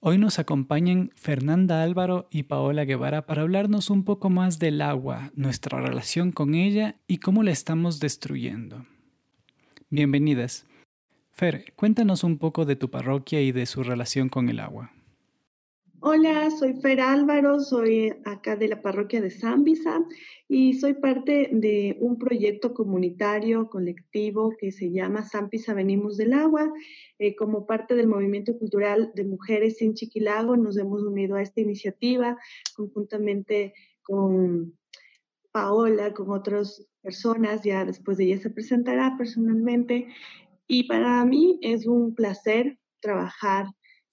Hoy 0.00 0.18
nos 0.18 0.38
acompañan 0.38 1.10
Fernanda 1.16 1.82
Álvaro 1.82 2.28
y 2.30 2.42
Paola 2.42 2.84
Guevara 2.84 3.24
para 3.24 3.42
hablarnos 3.42 3.88
un 3.88 4.04
poco 4.04 4.28
más 4.28 4.58
del 4.58 4.82
agua, 4.82 5.32
nuestra 5.34 5.80
relación 5.80 6.30
con 6.30 6.54
ella 6.54 6.96
y 7.06 7.18
cómo 7.18 7.42
la 7.42 7.52
estamos 7.52 8.00
destruyendo. 8.00 8.84
Bienvenidas. 9.88 10.66
Fer, 11.30 11.72
cuéntanos 11.74 12.22
un 12.22 12.36
poco 12.36 12.66
de 12.66 12.76
tu 12.76 12.90
parroquia 12.90 13.40
y 13.40 13.52
de 13.52 13.64
su 13.64 13.82
relación 13.82 14.28
con 14.28 14.50
el 14.50 14.60
agua. 14.60 14.92
Hola, 16.04 16.50
soy 16.50 16.74
Fer 16.80 17.00
Álvaro, 17.00 17.60
soy 17.60 18.12
acá 18.24 18.56
de 18.56 18.66
la 18.66 18.82
parroquia 18.82 19.20
de 19.20 19.30
Zambisa 19.30 20.04
y 20.48 20.72
soy 20.72 20.94
parte 20.94 21.48
de 21.52 21.96
un 22.00 22.18
proyecto 22.18 22.74
comunitario 22.74 23.70
colectivo 23.70 24.52
que 24.58 24.72
se 24.72 24.90
llama 24.90 25.22
Zambisa 25.22 25.74
Venimos 25.74 26.16
del 26.16 26.32
Agua. 26.32 26.72
Eh, 27.20 27.36
como 27.36 27.66
parte 27.68 27.94
del 27.94 28.08
movimiento 28.08 28.58
cultural 28.58 29.12
de 29.14 29.24
mujeres 29.24 29.76
sin 29.76 29.94
Chiquilago, 29.94 30.56
nos 30.56 30.76
hemos 30.76 31.04
unido 31.04 31.36
a 31.36 31.42
esta 31.42 31.60
iniciativa 31.60 32.36
conjuntamente 32.74 33.72
con 34.02 34.76
Paola, 35.52 36.12
con 36.14 36.30
otras 36.32 36.84
personas, 37.00 37.62
ya 37.62 37.84
después 37.84 38.18
de 38.18 38.24
ella 38.24 38.38
se 38.38 38.50
presentará 38.50 39.14
personalmente. 39.16 40.08
Y 40.66 40.88
para 40.88 41.24
mí 41.24 41.60
es 41.62 41.86
un 41.86 42.16
placer 42.16 42.80
trabajar 42.98 43.66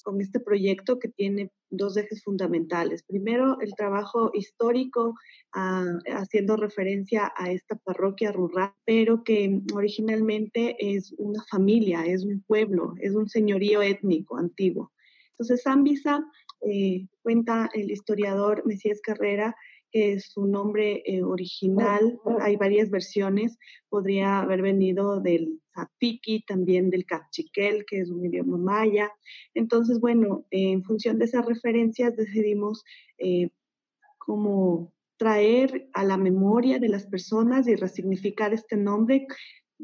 con 0.10 0.22
este 0.22 0.40
proyecto 0.40 0.98
que 0.98 1.10
tiene 1.10 1.52
dos 1.70 1.96
ejes 1.96 2.24
fundamentales. 2.24 3.04
Primero, 3.04 3.62
el 3.62 3.76
trabajo 3.76 4.32
histórico, 4.34 5.14
ah, 5.54 5.86
haciendo 6.08 6.56
referencia 6.56 7.32
a 7.38 7.52
esta 7.52 7.76
parroquia 7.76 8.32
rural, 8.32 8.74
pero 8.86 9.24
que 9.24 9.62
originalmente 9.72 10.76
es 10.80 11.14
una 11.20 11.44
familia, 11.44 12.08
es 12.08 12.26
un 12.26 12.42
pueblo, 12.42 12.96
es 13.00 13.14
un 13.14 13.30
señorío 13.30 13.84
étnico 13.84 14.38
antiguo. 14.38 14.92
Entonces, 15.34 15.62
Zambisa, 15.62 16.26
eh, 16.62 17.06
cuenta 17.22 17.70
el 17.76 17.92
historiador 17.92 18.66
Mesías 18.66 19.02
Carrera, 19.02 19.56
que 19.92 20.20
su 20.20 20.46
nombre 20.46 21.02
eh, 21.06 21.24
original, 21.24 22.20
hay 22.42 22.56
varias 22.58 22.90
versiones, 22.90 23.58
podría 23.90 24.40
haber 24.40 24.62
venido 24.62 25.20
del 25.20 25.60
Zapiki, 25.74 26.44
también 26.46 26.90
del 26.90 27.06
Cachiquel, 27.06 27.86
que 27.86 28.02
es 28.02 28.10
un 28.10 28.26
idioma 28.26 28.58
maya. 28.58 29.12
Entonces, 29.54 30.00
bueno, 30.00 30.46
en 30.52 30.84
función 30.84 31.18
de 31.20 31.26
esas 31.26 31.46
referencias 31.46 32.16
decidimos 32.16 32.84
eh, 33.18 33.50
como 34.18 34.94
traer 35.18 35.90
a 35.94 36.04
la 36.04 36.18
memoria 36.18 36.80
de 36.80 36.90
las 36.90 37.06
personas 37.06 37.68
y 37.68 37.76
resignificar 37.76 38.54
este 38.54 38.78
nombre 38.78 39.28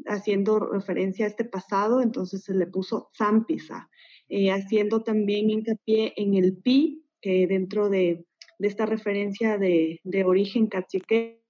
haciendo 0.06 0.58
referencia 0.58 1.24
a 1.26 1.28
este 1.28 1.44
pasado, 1.44 2.02
entonces 2.02 2.44
se 2.44 2.54
le 2.54 2.66
puso 2.66 3.10
Zampisa, 3.16 3.88
eh, 4.28 4.50
haciendo 4.50 5.02
también 5.02 5.50
hincapié 5.50 6.12
en 6.16 6.34
el 6.34 6.56
pi, 6.56 7.04
que 7.20 7.46
dentro 7.46 7.88
de 7.88 8.26
de 8.58 8.68
esta 8.68 8.86
referencia 8.86 9.58
de, 9.58 10.00
origen 10.24 10.66
cachique 10.66 11.42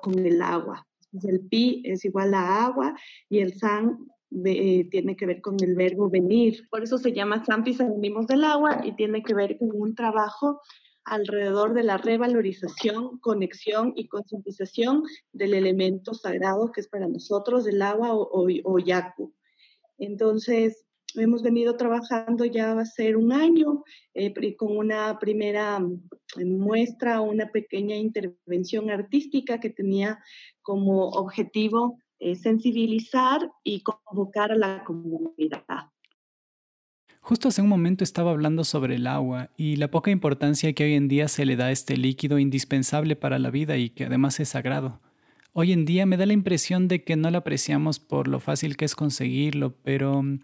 con 0.00 0.18
el 0.18 0.42
agua. 0.42 0.86
el 1.22 1.40
pi 1.40 1.82
es 1.84 2.04
igual 2.04 2.34
a 2.34 2.64
agua 2.64 2.94
y 3.28 3.38
el 3.38 3.54
san 3.54 3.98
eh, 4.44 4.88
tiene 4.90 5.16
que 5.16 5.26
ver 5.26 5.40
con 5.40 5.56
el 5.62 5.74
verbo 5.76 6.10
venir. 6.10 6.66
Por 6.70 6.82
eso 6.82 6.98
se 6.98 7.12
llama 7.12 7.44
Pisa 7.64 7.88
venimos 7.88 8.26
del 8.26 8.44
agua 8.44 8.80
y 8.84 8.92
tiene 8.96 9.22
que 9.22 9.34
ver 9.34 9.58
con 9.58 9.70
un 9.72 9.94
trabajo 9.94 10.60
alrededor 11.04 11.74
de 11.74 11.82
la 11.82 11.98
revalorización, 11.98 13.18
conexión 13.18 13.92
y 13.94 14.08
concientización 14.08 15.02
del 15.32 15.54
elemento 15.54 16.14
sagrado 16.14 16.72
que 16.72 16.80
es 16.80 16.88
para 16.88 17.06
nosotros 17.06 17.66
el 17.66 17.82
agua 17.82 18.08
o 18.12 18.78
yaku. 18.78 19.32
Entonces, 19.98 20.84
hemos 21.16 21.42
venido 21.42 21.76
trabajando 21.76 22.44
ya 22.44 22.74
va 22.74 22.82
a 22.82 22.86
ser 22.86 23.16
un 23.16 23.32
año 23.32 23.84
eh, 24.14 24.32
con 24.56 24.76
una 24.76 25.18
primera 25.18 25.78
mm, 25.78 26.00
muestra, 26.58 27.20
una 27.20 27.48
pequeña 27.48 27.96
intervención 27.96 28.90
artística 28.90 29.60
que 29.60 29.70
tenía 29.70 30.18
como 30.62 31.08
objetivo 31.08 31.98
eh, 32.18 32.36
sensibilizar 32.36 33.50
y 33.62 33.82
convocar 33.82 34.52
a 34.52 34.56
la 34.56 34.84
comunidad. 34.84 35.90
Justo 37.20 37.48
hace 37.48 37.62
un 37.62 37.68
momento 37.68 38.04
estaba 38.04 38.32
hablando 38.32 38.64
sobre 38.64 38.96
el 38.96 39.06
agua 39.06 39.50
y 39.56 39.76
la 39.76 39.90
poca 39.90 40.10
importancia 40.10 40.72
que 40.74 40.84
hoy 40.84 40.94
en 40.94 41.08
día 41.08 41.28
se 41.28 41.46
le 41.46 41.56
da 41.56 41.66
a 41.66 41.70
este 41.70 41.96
líquido 41.96 42.38
indispensable 42.38 43.16
para 43.16 43.38
la 43.38 43.50
vida 43.50 43.78
y 43.78 43.88
que 43.88 44.04
además 44.04 44.40
es 44.40 44.50
sagrado. 44.50 45.00
Hoy 45.54 45.72
en 45.72 45.84
día 45.84 46.04
me 46.04 46.16
da 46.16 46.26
la 46.26 46.32
impresión 46.32 46.86
de 46.86 47.02
que 47.02 47.16
no 47.16 47.30
lo 47.30 47.38
apreciamos 47.38 47.98
por 47.98 48.28
lo 48.28 48.40
fácil 48.40 48.76
que 48.76 48.84
es 48.84 48.94
conseguirlo, 48.94 49.74
pero 49.82 50.22
mm, 50.22 50.40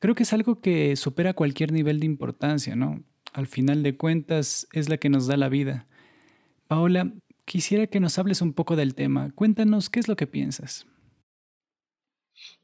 Creo 0.00 0.14
que 0.14 0.22
es 0.22 0.32
algo 0.32 0.60
que 0.60 0.96
supera 0.96 1.34
cualquier 1.34 1.72
nivel 1.72 2.00
de 2.00 2.06
importancia, 2.06 2.74
¿no? 2.74 3.04
Al 3.34 3.46
final 3.46 3.82
de 3.82 3.96
cuentas 3.96 4.66
es 4.72 4.88
la 4.88 4.96
que 4.96 5.10
nos 5.10 5.26
da 5.26 5.36
la 5.36 5.50
vida. 5.50 5.86
Paola, 6.66 7.12
quisiera 7.44 7.86
que 7.86 8.00
nos 8.00 8.18
hables 8.18 8.40
un 8.40 8.54
poco 8.54 8.76
del 8.76 8.94
tema. 8.94 9.30
Cuéntanos 9.34 9.90
qué 9.90 10.00
es 10.00 10.08
lo 10.08 10.16
que 10.16 10.26
piensas. 10.26 10.86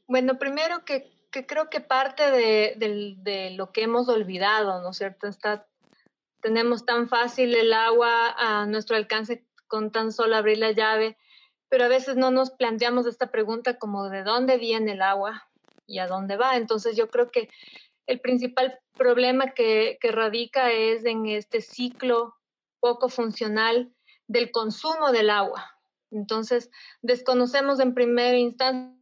Bueno, 0.07 0.39
primero 0.39 0.83
que, 0.83 1.11
creo 1.45 1.69
que 1.69 1.79
parte 1.79 2.31
de, 2.31 3.53
lo 3.55 3.71
que 3.71 3.83
hemos 3.83 4.09
olvidado, 4.09 4.81
¿no 4.81 4.89
es 4.89 4.97
cierto? 4.97 5.27
Está, 5.27 5.67
tenemos 6.41 6.85
tan 6.85 7.07
fácil 7.07 7.53
el 7.53 7.71
agua 7.71 8.33
a 8.37 8.65
nuestro 8.65 8.95
alcance 8.95 9.45
con 9.67 9.91
tan 9.91 10.11
solo 10.11 10.35
abrir 10.35 10.57
la 10.57 10.71
llave, 10.71 11.17
pero 11.69 11.83
a 11.83 11.89
veces 11.89 12.15
no 12.15 12.31
nos 12.31 12.49
planteamos 12.49 13.05
esta 13.05 13.29
pregunta 13.29 13.77
como 13.77 14.09
de 14.09 14.23
dónde 14.23 14.57
viene 14.57 14.93
el 14.93 15.01
agua, 15.01 15.46
y 15.87 15.99
a 15.99 16.07
dónde 16.07 16.37
va. 16.37 16.57
Entonces 16.57 16.95
yo 16.95 17.09
creo 17.09 17.31
que 17.31 17.49
el 18.05 18.19
principal 18.19 18.79
problema 18.93 19.51
que, 19.51 19.97
radica 20.03 20.71
es 20.71 21.05
en 21.05 21.25
este 21.25 21.61
ciclo 21.61 22.35
poco 22.79 23.09
funcional 23.09 23.93
del 24.27 24.51
consumo 24.51 25.11
del 25.11 25.29
agua. 25.29 25.71
Entonces 26.11 26.69
desconocemos 27.01 27.79
en 27.79 27.93
primera 27.93 28.37
instancia 28.37 28.95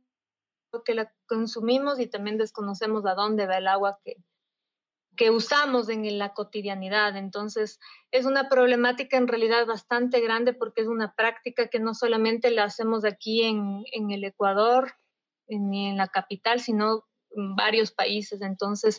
que 0.84 0.94
la 0.94 1.14
consumimos 1.28 2.00
y 2.00 2.08
también 2.08 2.38
desconocemos 2.38 3.06
a 3.06 3.14
dónde 3.14 3.48
va 3.48 3.58
el 3.58 3.68
agua 3.68 4.00
que, 4.04 4.18
que 5.16 5.32
usamos 5.32 5.88
en 5.88 6.18
la 6.20 6.34
cotidianidad. 6.34 7.16
Entonces, 7.16 7.80
es 8.12 8.26
una 8.26 8.50
problemática 8.50 9.16
en 9.16 9.30
realidad 9.30 9.66
bastante 9.66 10.20
grande 10.20 10.54
porque 10.54 10.82
es 10.82 10.88
una 10.88 11.14
práctica 11.14 11.68
que 11.68 11.80
no 11.80 11.94
solamente 11.94 12.52
la 12.52 12.66
hacemos 12.66 13.06
aquí 13.06 13.44
en, 13.44 13.86
en 13.94 14.12
el 14.12 14.26
Ecuador, 14.26 14.96
ni 15.48 15.90
en 15.90 15.98
la 15.98 16.08
capital, 16.08 16.60
sino 16.60 17.06
en 17.32 17.56
varios 17.56 17.92
países. 17.92 18.42
Entonces, 18.42 18.98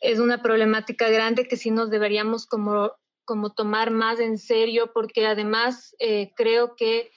es 0.00 0.18
una 0.18 0.42
problemática 0.42 1.08
grande 1.08 1.48
que 1.48 1.56
sí 1.56 1.70
nos 1.70 1.90
deberíamos 1.90 2.46
como, 2.46 2.92
como 3.24 3.52
tomar 3.52 3.90
más 3.90 4.20
en 4.20 4.38
serio, 4.38 4.92
porque 4.92 5.26
además 5.26 5.94
eh, 5.98 6.32
creo 6.36 6.76
que 6.76 7.10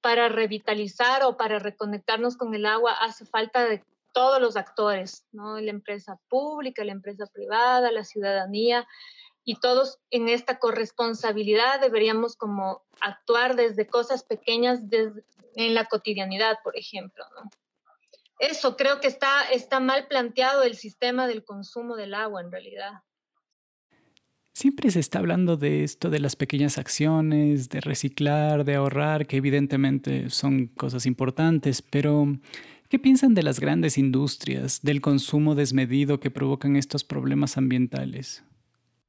para 0.00 0.28
revitalizar 0.28 1.24
o 1.24 1.36
para 1.36 1.58
reconectarnos 1.58 2.36
con 2.36 2.54
el 2.54 2.66
agua 2.66 2.92
hace 2.92 3.26
falta 3.26 3.64
de 3.64 3.82
todos 4.12 4.40
los 4.40 4.56
actores, 4.56 5.26
¿no? 5.32 5.60
La 5.60 5.70
empresa 5.70 6.18
pública, 6.28 6.84
la 6.84 6.92
empresa 6.92 7.26
privada, 7.26 7.90
la 7.90 8.04
ciudadanía, 8.04 8.86
y 9.44 9.60
todos 9.60 10.00
en 10.10 10.28
esta 10.28 10.58
corresponsabilidad 10.58 11.80
deberíamos 11.80 12.34
como 12.34 12.82
actuar 13.00 13.54
desde 13.54 13.86
cosas 13.86 14.24
pequeñas 14.24 14.80
en 15.54 15.74
la 15.74 15.84
cotidianidad, 15.84 16.58
por 16.64 16.76
ejemplo, 16.76 17.24
¿no? 17.36 17.48
Eso, 18.38 18.76
creo 18.76 19.00
que 19.00 19.08
está, 19.08 19.42
está 19.52 19.80
mal 19.80 20.06
planteado 20.08 20.62
el 20.62 20.76
sistema 20.76 21.26
del 21.26 21.44
consumo 21.44 21.96
del 21.96 22.14
agua 22.14 22.42
en 22.42 22.52
realidad. 22.52 22.92
Siempre 24.52 24.90
se 24.90 25.00
está 25.00 25.18
hablando 25.18 25.58
de 25.58 25.84
esto, 25.84 26.08
de 26.08 26.18
las 26.18 26.34
pequeñas 26.34 26.78
acciones, 26.78 27.68
de 27.68 27.80
reciclar, 27.80 28.64
de 28.64 28.76
ahorrar, 28.76 29.26
que 29.26 29.36
evidentemente 29.36 30.30
son 30.30 30.68
cosas 30.68 31.04
importantes, 31.04 31.82
pero 31.82 32.26
¿qué 32.88 32.98
piensan 32.98 33.34
de 33.34 33.42
las 33.42 33.60
grandes 33.60 33.98
industrias, 33.98 34.80
del 34.82 35.02
consumo 35.02 35.54
desmedido 35.54 36.20
que 36.20 36.30
provocan 36.30 36.76
estos 36.76 37.04
problemas 37.04 37.58
ambientales? 37.58 38.44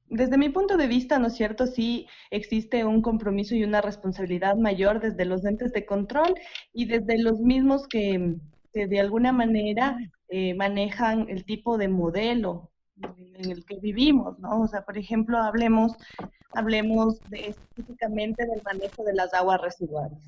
Desde 0.09 0.37
mi 0.37 0.49
punto 0.49 0.75
de 0.75 0.87
vista, 0.87 1.17
¿no 1.17 1.27
es 1.27 1.35
cierto? 1.35 1.65
Sí 1.65 2.07
existe 2.29 2.83
un 2.83 3.01
compromiso 3.01 3.55
y 3.55 3.63
una 3.63 3.81
responsabilidad 3.81 4.57
mayor 4.57 4.99
desde 4.99 5.23
los 5.25 5.45
entes 5.45 5.71
de 5.71 5.85
control 5.85 6.33
y 6.73 6.85
desde 6.85 7.21
los 7.21 7.39
mismos 7.39 7.87
que, 7.87 8.35
de 8.73 8.99
alguna 8.99 9.31
manera 9.31 9.97
eh, 10.29 10.53
manejan 10.53 11.29
el 11.29 11.45
tipo 11.45 11.77
de 11.77 11.87
modelo 11.87 12.71
en 13.01 13.51
el 13.51 13.65
que 13.65 13.79
vivimos, 13.79 14.39
¿no? 14.39 14.61
O 14.61 14.67
sea, 14.67 14.83
por 14.83 14.97
ejemplo, 14.97 15.37
hablemos, 15.37 15.93
hablemos 16.53 17.19
específicamente 17.31 18.45
del 18.45 18.61
manejo 18.63 19.03
de 19.03 19.13
las 19.13 19.33
aguas 19.33 19.61
residuales. 19.61 20.19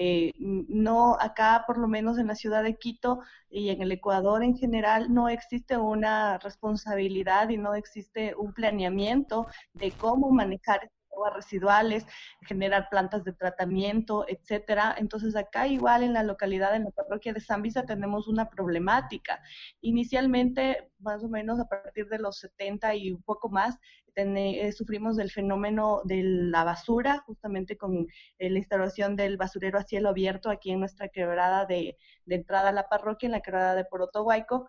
Eh, 0.00 0.32
no, 0.38 1.16
acá 1.18 1.64
por 1.66 1.76
lo 1.76 1.88
menos 1.88 2.18
en 2.18 2.28
la 2.28 2.36
ciudad 2.36 2.62
de 2.62 2.76
Quito 2.76 3.18
y 3.50 3.70
en 3.70 3.82
el 3.82 3.90
Ecuador 3.90 4.44
en 4.44 4.56
general 4.56 5.12
no 5.12 5.28
existe 5.28 5.76
una 5.76 6.38
responsabilidad 6.38 7.48
y 7.48 7.56
no 7.56 7.74
existe 7.74 8.32
un 8.36 8.52
planeamiento 8.52 9.48
de 9.72 9.90
cómo 9.90 10.30
manejar 10.30 10.88
aguas 11.12 11.34
residuales, 11.34 12.06
generar 12.46 12.88
plantas 12.90 13.24
de 13.24 13.32
tratamiento, 13.32 14.24
etcétera. 14.28 14.94
Entonces 14.98 15.36
acá 15.36 15.66
igual 15.66 16.02
en 16.02 16.12
la 16.12 16.22
localidad, 16.22 16.74
en 16.74 16.84
la 16.84 16.90
parroquia 16.90 17.32
de 17.32 17.40
San 17.40 17.62
Visa, 17.62 17.84
tenemos 17.84 18.28
una 18.28 18.48
problemática. 18.48 19.40
Inicialmente, 19.80 20.90
más 21.00 21.22
o 21.24 21.28
menos 21.28 21.60
a 21.60 21.68
partir 21.68 22.08
de 22.08 22.18
los 22.18 22.38
70 22.38 22.94
y 22.94 23.12
un 23.12 23.22
poco 23.22 23.48
más, 23.48 23.78
eh, 24.20 24.72
sufrimos 24.72 25.16
del 25.16 25.30
fenómeno 25.30 26.02
de 26.04 26.22
la 26.24 26.64
basura, 26.64 27.22
justamente 27.24 27.76
con 27.76 28.08
eh, 28.38 28.50
la 28.50 28.58
instalación 28.58 29.14
del 29.14 29.36
basurero 29.36 29.78
a 29.78 29.84
cielo 29.84 30.08
abierto 30.08 30.50
aquí 30.50 30.72
en 30.72 30.80
nuestra 30.80 31.08
quebrada 31.08 31.66
de, 31.66 31.96
entrada 32.26 32.70
a 32.70 32.72
la 32.72 32.88
parroquia, 32.88 33.28
en 33.28 33.32
la 33.32 33.42
quebrada 33.42 33.76
de 33.76 33.84
Porotohuayco, 33.84 34.66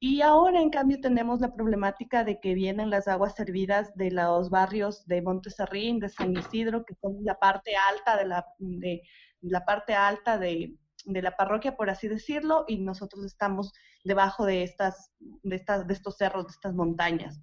y 0.00 0.20
ahora, 0.20 0.60
en 0.60 0.70
cambio, 0.70 1.00
tenemos 1.00 1.40
la 1.40 1.54
problemática 1.54 2.24
de 2.24 2.38
que 2.40 2.54
vienen 2.54 2.90
las 2.90 3.08
aguas 3.08 3.34
servidas 3.34 3.94
de 3.94 4.10
los 4.10 4.50
barrios 4.50 5.06
de 5.06 5.22
Montesarrín, 5.22 5.98
de 5.98 6.08
San 6.08 6.36
Isidro, 6.36 6.84
que 6.84 6.94
son 7.00 7.16
la 7.22 7.38
parte 7.38 7.72
alta 7.76 8.16
de 8.16 8.26
la, 8.26 9.64
parte 9.64 9.94
alta 9.94 10.36
de, 10.38 10.76
la 11.06 11.36
parroquia, 11.36 11.76
por 11.76 11.90
así 11.90 12.08
decirlo, 12.08 12.64
y 12.68 12.78
nosotros 12.78 13.24
estamos 13.24 13.72
debajo 14.04 14.44
de 14.44 14.62
estas, 14.62 15.10
de 15.42 15.62
estos 15.88 16.16
cerros, 16.16 16.46
de 16.46 16.52
estas 16.52 16.74
montañas. 16.74 17.40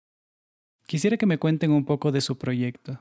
Quisiera 0.86 1.18
que 1.18 1.26
me 1.26 1.40
cuenten 1.40 1.72
un 1.72 1.86
poco 1.86 2.12
de 2.12 2.22
su 2.22 2.38
proyecto. 2.38 3.00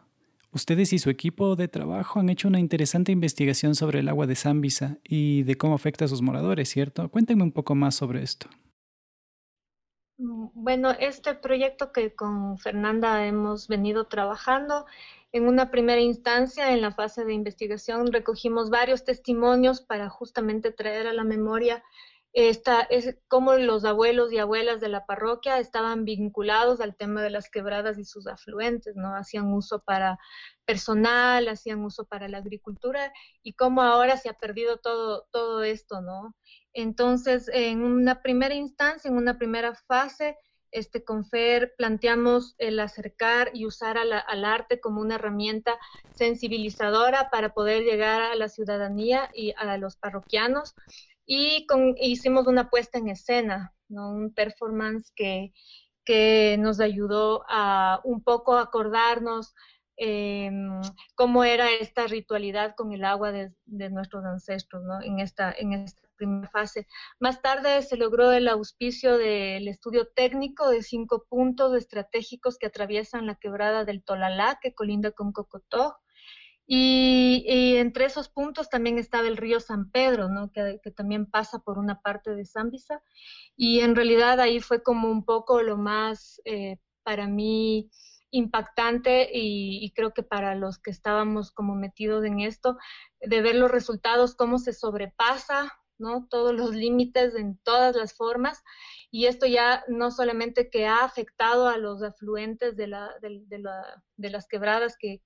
Ustedes 0.52 0.92
y 0.92 0.98
su 0.98 1.10
equipo 1.10 1.54
de 1.54 1.68
trabajo 1.68 2.18
han 2.18 2.28
hecho 2.28 2.48
una 2.48 2.58
interesante 2.58 3.12
investigación 3.12 3.74
sobre 3.74 4.00
el 4.00 4.08
agua 4.08 4.26
de 4.26 4.36
Zambisa 4.36 4.98
y 5.04 5.42
de 5.42 5.56
cómo 5.56 5.74
afecta 5.74 6.06
a 6.06 6.08
sus 6.08 6.22
moradores, 6.22 6.68
¿cierto? 6.68 7.08
Cuéntenme 7.08 7.42
un 7.42 7.52
poco 7.52 7.74
más 7.74 7.94
sobre 7.94 8.22
esto. 8.22 8.48
Mm, 10.20 10.48
bueno, 10.54 10.90
este 10.92 11.34
proyecto 11.34 11.92
que 11.92 12.14
con 12.14 12.58
Fernanda 12.58 13.26
hemos 13.26 13.68
venido 13.68 14.06
trabajando, 14.06 14.84
en 15.32 15.46
una 15.48 15.70
primera 15.70 16.00
instancia, 16.00 16.72
en 16.72 16.82
la 16.82 16.92
fase 16.92 17.24
de 17.24 17.32
investigación, 17.32 18.12
recogimos 18.12 18.68
varios 18.70 19.04
testimonios 19.04 19.80
para 19.80 20.08
justamente 20.10 20.72
traer 20.72 21.06
a 21.06 21.12
la 21.14 21.24
memoria 21.24 21.82
esta, 22.32 22.82
es 22.82 23.16
cómo 23.28 23.54
los 23.54 23.84
abuelos 23.84 24.32
y 24.32 24.38
abuelas 24.38 24.80
de 24.80 24.88
la 24.88 25.04
parroquia 25.04 25.58
estaban 25.58 26.04
vinculados 26.04 26.80
al 26.80 26.94
tema 26.96 27.22
de 27.22 27.30
las 27.30 27.50
quebradas 27.50 27.98
y 27.98 28.04
sus 28.04 28.28
afluentes, 28.28 28.94
¿no? 28.94 29.16
Hacían 29.16 29.52
uso 29.52 29.80
para 29.82 30.18
personal, 30.64 31.48
hacían 31.48 31.84
uso 31.84 32.04
para 32.06 32.28
la 32.28 32.38
agricultura 32.38 33.12
y 33.42 33.54
cómo 33.54 33.82
ahora 33.82 34.16
se 34.16 34.28
ha 34.28 34.34
perdido 34.34 34.76
todo, 34.78 35.26
todo 35.32 35.64
esto, 35.64 36.02
¿no? 36.02 36.36
Entonces, 36.72 37.50
en 37.52 37.82
una 37.82 38.22
primera 38.22 38.54
instancia, 38.54 39.08
en 39.08 39.16
una 39.16 39.38
primera 39.38 39.74
fase, 39.74 40.36
este, 40.70 41.02
con 41.02 41.24
FER 41.24 41.74
planteamos 41.76 42.54
el 42.58 42.78
acercar 42.78 43.50
y 43.54 43.66
usar 43.66 43.98
al 43.98 44.44
arte 44.44 44.80
como 44.80 45.00
una 45.00 45.16
herramienta 45.16 45.76
sensibilizadora 46.14 47.28
para 47.30 47.54
poder 47.54 47.82
llegar 47.82 48.22
a 48.22 48.36
la 48.36 48.48
ciudadanía 48.48 49.30
y 49.34 49.52
a 49.56 49.76
los 49.78 49.96
parroquianos. 49.96 50.74
Y 51.26 51.66
hicimos 52.00 52.46
una 52.46 52.70
puesta 52.70 52.98
en 52.98 53.08
escena, 53.08 53.74
¿no? 53.88 54.12
un 54.12 54.32
performance 54.32 55.12
que, 55.14 55.52
que 56.04 56.56
nos 56.58 56.80
ayudó 56.80 57.44
a 57.48 58.00
un 58.04 58.22
poco 58.22 58.56
acordarnos 58.56 59.54
Em, 60.02 60.80
cómo 61.14 61.44
era 61.44 61.70
esta 61.72 62.06
ritualidad 62.06 62.74
con 62.74 62.90
el 62.92 63.04
agua 63.04 63.32
de, 63.32 63.52
nuestros 63.90 64.24
ancestros 64.24 64.82
¿no? 64.82 65.02
en, 65.02 65.20
esta, 65.20 65.52
en 65.52 65.74
esta 65.74 66.08
primera 66.20 66.50
fase. 66.50 66.86
Más 67.18 67.40
tarde 67.40 67.80
se 67.82 67.96
logró 67.96 68.30
el 68.30 68.46
auspicio 68.48 69.16
del 69.16 69.66
estudio 69.68 70.08
técnico 70.14 70.68
de 70.68 70.82
cinco 70.82 71.24
puntos 71.28 71.74
estratégicos 71.74 72.58
que 72.58 72.66
atraviesan 72.66 73.26
la 73.26 73.36
quebrada 73.36 73.84
del 73.84 74.04
Tolalá, 74.04 74.58
que 74.62 74.74
colinda 74.74 75.12
con 75.12 75.32
Cocotó. 75.32 75.96
Y, 76.66 77.44
entre 77.78 78.04
esos 78.04 78.28
puntos 78.28 78.68
también 78.68 78.98
estaba 78.98 79.26
el 79.26 79.36
río 79.36 79.58
San 79.58 79.90
Pedro, 79.90 80.28
¿no? 80.28 80.52
que, 80.52 80.78
que 80.84 80.90
también 80.92 81.26
pasa 81.26 81.58
por 81.60 81.78
una 81.78 82.00
parte 82.00 82.34
de 82.34 82.44
Zambisa. 82.44 83.02
Y 83.56 83.80
en 83.80 83.96
realidad 83.96 84.38
ahí 84.40 84.60
fue 84.60 84.82
como 84.82 85.10
un 85.10 85.24
poco 85.24 85.62
lo 85.62 85.76
más 85.76 86.40
eh, 86.44 86.76
para 87.02 87.26
mí 87.26 87.90
impactante 88.30 89.28
y, 89.32 89.92
creo 89.94 90.12
que 90.12 90.22
para 90.22 90.54
los 90.54 90.78
que 90.78 90.90
estábamos 90.90 91.50
como 91.50 91.74
metidos 91.74 92.24
en 92.24 92.40
esto, 92.40 92.78
de 93.20 93.42
ver 93.42 93.56
los 93.56 93.70
resultados, 93.70 94.34
cómo 94.34 94.58
se 94.58 94.72
sobrepasa, 94.72 95.72
¿no? 96.00 96.26
Todos 96.28 96.54
los 96.54 96.74
límites 96.74 97.34
en 97.34 97.58
todas 97.58 97.94
las 97.94 98.14
formas. 98.14 98.62
Y 99.10 99.26
esto 99.26 99.46
ya 99.46 99.84
no 99.88 100.10
solamente 100.10 100.70
que 100.70 100.86
ha 100.86 101.04
afectado 101.04 101.68
a 101.68 101.78
los 101.78 102.02
afluentes 102.02 102.76
de, 102.76 102.86
la, 102.86 103.10
de, 103.20 104.30
las 104.30 104.46
quebradas 104.48 104.96
que, 104.98 105.22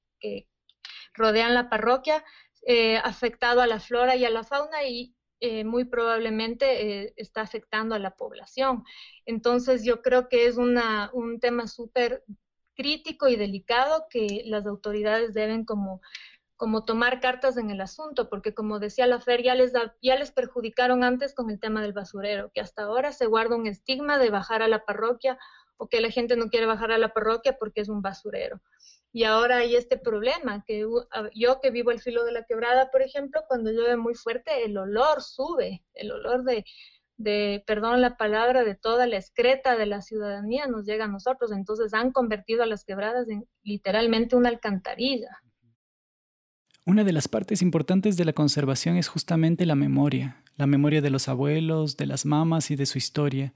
rodean 1.15 1.55
la 1.55 1.69
parroquia, 1.69 2.25
eh, 2.67 2.97
afectado 2.97 3.61
a 3.61 3.67
la 3.67 3.79
flora 3.79 4.17
y 4.17 4.25
a 4.25 4.31
la 4.31 4.43
fauna 4.43 4.85
y 4.85 5.15
eh, 5.41 5.65
muy 5.65 5.85
probablemente 5.85 7.03
eh, 7.05 7.15
está 7.17 7.43
afectando 7.43 7.95
a 7.95 7.99
la 7.99 8.17
población. 8.17 8.85
Entonces 9.27 9.85
yo 9.85 10.03
creo 10.03 10.29
que 10.29 10.47
es 10.47 10.57
un 10.57 11.39
tema 11.41 11.69
súper 11.69 12.25
crítico 12.75 13.29
y 13.29 13.37
delicado 13.37 14.07
que 14.11 14.43
las 14.47 14.67
autoridades 14.67 15.35
deben 15.35 15.65
como, 15.65 16.01
como 16.65 16.87
tomar 16.87 17.21
cartas 17.21 17.59
en 17.59 17.69
el 17.69 17.83
asunto, 17.83 18.31
porque 18.31 18.55
como 18.55 18.79
decía 18.79 19.07
la 19.07 19.21
Fer, 19.21 19.43
ya 19.43 19.55
les, 19.55 19.75
ya 20.01 20.17
les 20.17 20.33
perjudicaron 20.33 21.05
antes 21.05 21.35
con 21.35 21.51
el 21.51 21.61
tema 21.61 21.83
del 21.83 21.93
basurero, 21.93 22.51
que 22.55 22.63
hasta 22.63 22.85
ahora 22.85 23.13
se 23.13 23.27
guarda 23.27 23.55
un 23.55 23.67
estigma 23.67 24.17
de 24.17 24.31
bajar 24.31 24.63
a 24.63 24.69
la 24.69 24.87
parroquia 24.87 25.39
o 25.77 25.91
que 25.91 26.01
la 26.01 26.09
gente 26.09 26.37
no 26.37 26.49
quiere 26.49 26.65
bajar 26.65 26.91
a 26.91 26.97
la 26.97 27.13
parroquia 27.13 27.59
porque 27.59 27.83
es 27.83 27.91
un 27.91 28.01
basurero. 28.01 28.63
Y 29.13 29.25
ahora 29.25 29.59
hay 29.59 29.77
este 29.77 29.99
problema, 29.99 30.65
que 30.67 30.87
yo 31.35 31.61
que 31.61 31.71
vivo 31.71 31.91
al 31.91 32.01
filo 32.01 32.25
de 32.25 32.33
la 32.33 32.47
quebrada, 32.47 32.91
por 32.91 33.03
ejemplo, 33.03 33.43
cuando 33.47 33.71
llueve 33.71 33.99
muy 33.99 34.15
fuerte, 34.15 34.65
el 34.65 34.79
olor 34.79 35.21
sube, 35.21 35.85
el 35.93 36.13
olor 36.13 36.45
de, 36.45 36.65
de, 37.19 37.63
perdón 37.67 38.01
la 38.01 38.17
palabra, 38.17 38.65
de 38.65 38.75
toda 38.75 39.07
la 39.07 39.19
excreta 39.19 39.77
de 39.77 39.85
la 39.85 40.01
ciudadanía 40.01 40.67
nos 40.67 40.87
llega 40.87 41.05
a 41.05 41.09
nosotros. 41.09 41.53
Entonces 41.53 41.93
han 41.93 42.11
convertido 42.11 42.63
a 42.63 42.67
las 42.67 42.87
quebradas 42.87 43.29
en 43.29 43.47
literalmente 43.63 44.35
una 44.35 44.49
alcantarilla. 44.49 45.44
Una 46.87 47.03
de 47.03 47.13
las 47.13 47.29
partes 47.29 47.63
importantes 47.63 48.19
de 48.19 48.27
la 48.27 48.35
conservación 48.35 48.97
es 48.97 49.09
justamente 49.09 49.65
la 49.65 49.75
memoria, 49.75 50.43
la 50.57 50.67
memoria 50.67 51.01
de 51.01 51.09
los 51.09 51.29
abuelos, 51.29 51.97
de 51.97 52.05
las 52.05 52.27
mamás 52.27 52.71
y 52.71 52.77
de 52.77 52.85
su 52.85 52.99
historia. 52.99 53.55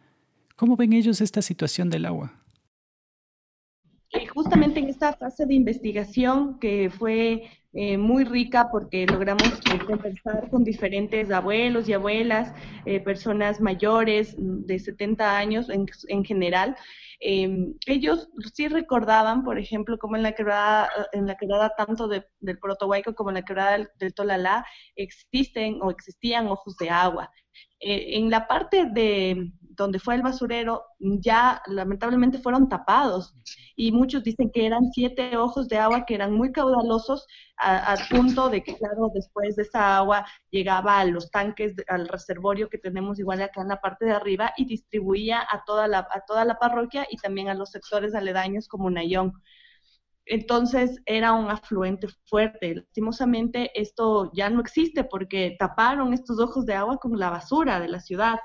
¿Cómo 0.57 0.77
ven 0.77 0.95
ellos 0.95 1.21
esta 1.21 1.43
situación 1.43 1.91
del 1.91 2.07
agua? 2.07 2.33
justamente 4.35 4.81
en 4.81 4.89
esta 4.89 5.13
fase 5.13 5.45
de 5.45 5.55
investigación 5.55 6.59
que 6.59 6.91
fue 6.91 7.43
eh, 7.81 7.97
muy 7.97 8.25
rica 8.25 8.71
porque 8.73 9.07
logramos 9.07 9.53
eh, 9.73 9.79
conversar 9.87 10.51
con 10.51 10.65
diferentes 10.65 11.31
abuelos 11.31 11.89
y 11.89 11.93
abuelas, 11.93 12.53
eh, 12.85 12.99
personas 12.99 13.61
mayores 13.61 14.35
de 14.37 14.81
70 14.81 15.39
años 15.39 15.71
en, 15.71 15.87
en 16.09 16.25
general. 16.25 16.77
Em, 17.21 17.75
ellos 17.87 18.31
sí 18.53 18.67
recordaban, 18.67 19.45
por 19.45 19.61
ejemplo, 19.61 19.97
como 19.97 20.17
en 20.17 20.25
la 20.25 20.33
quebrada, 20.33 20.91
en 21.13 21.29
la 21.29 21.37
quebrada 21.37 21.73
tanto 21.77 22.09
de, 22.09 22.27
del 22.41 22.59
Protohuayco 22.59 23.15
como 23.15 23.31
en 23.31 23.35
la 23.35 23.45
quebrada 23.45 23.73
del, 23.79 23.89
del 24.01 24.13
Tolalá 24.13 24.67
existen 24.97 25.79
o 25.81 25.93
existían 25.93 26.49
ojos 26.49 26.77
de 26.79 26.91
agua. 26.91 27.31
en 27.79 28.29
la 28.29 28.49
parte 28.49 28.87
de 28.87 29.53
donde 29.79 30.01
fue 30.01 30.17
el 30.17 30.23
basurero 30.23 30.85
ya 30.99 31.63
lamentablemente 31.67 32.39
fueron 32.39 32.69
tapados 32.69 33.35
y 33.77 33.93
muchos 33.93 34.25
dicen 34.25 34.51
que 34.51 34.67
eran 34.67 34.91
siete 34.93 35.37
ojos 35.37 35.69
de 35.69 35.79
agua 35.79 36.05
que 36.05 36.17
eran 36.17 36.35
muy 36.35 36.51
caudalosos 36.51 37.27
al 37.57 37.99
punto 38.11 38.51
de 38.51 38.63
que, 38.63 38.77
claro, 38.77 39.11
después 39.15 39.57
de 39.57 39.63
esa 39.63 39.97
agua 39.99 40.27
llegaba 40.51 40.99
a 40.99 41.05
los 41.05 41.31
tanques, 41.31 41.75
al 41.89 42.09
reservorio 42.09 42.69
que 42.69 42.79
tenemos 42.79 43.19
igual 43.21 43.41
acá 43.41 43.63
en 43.63 43.69
la 43.69 43.81
parte 43.81 44.05
de 44.05 44.13
arriba 44.13 44.53
y 44.57 44.67
distribuía 44.67 45.41
a 45.49 45.63
toda 45.65 45.87
la, 45.87 46.01
a 46.11 46.23
toda 46.27 46.45
la 46.45 46.59
parroquia 46.59 47.07
y 47.11 47.17
también 47.17 47.49
a 47.49 47.55
los 47.55 47.71
sectores 47.71 48.15
aledaños 48.15 48.69
como 48.69 48.91
Nayón. 48.91 49.33
Entonces 50.27 51.01
era 51.07 51.33
un 51.33 51.51
afluente 51.51 52.07
fuerte. 52.27 52.75
Lastimosamente 52.75 53.71
esto 53.81 54.31
ya 54.35 54.51
no 54.51 54.61
existe 54.61 55.05
porque 55.05 55.57
taparon 55.59 56.13
estos 56.13 56.39
ojos 56.39 56.67
de 56.67 56.75
agua 56.75 56.99
con 56.99 57.19
la 57.19 57.31
basura 57.31 57.81
de 57.81 57.89
la 57.89 58.01
ciudad. 58.01 58.39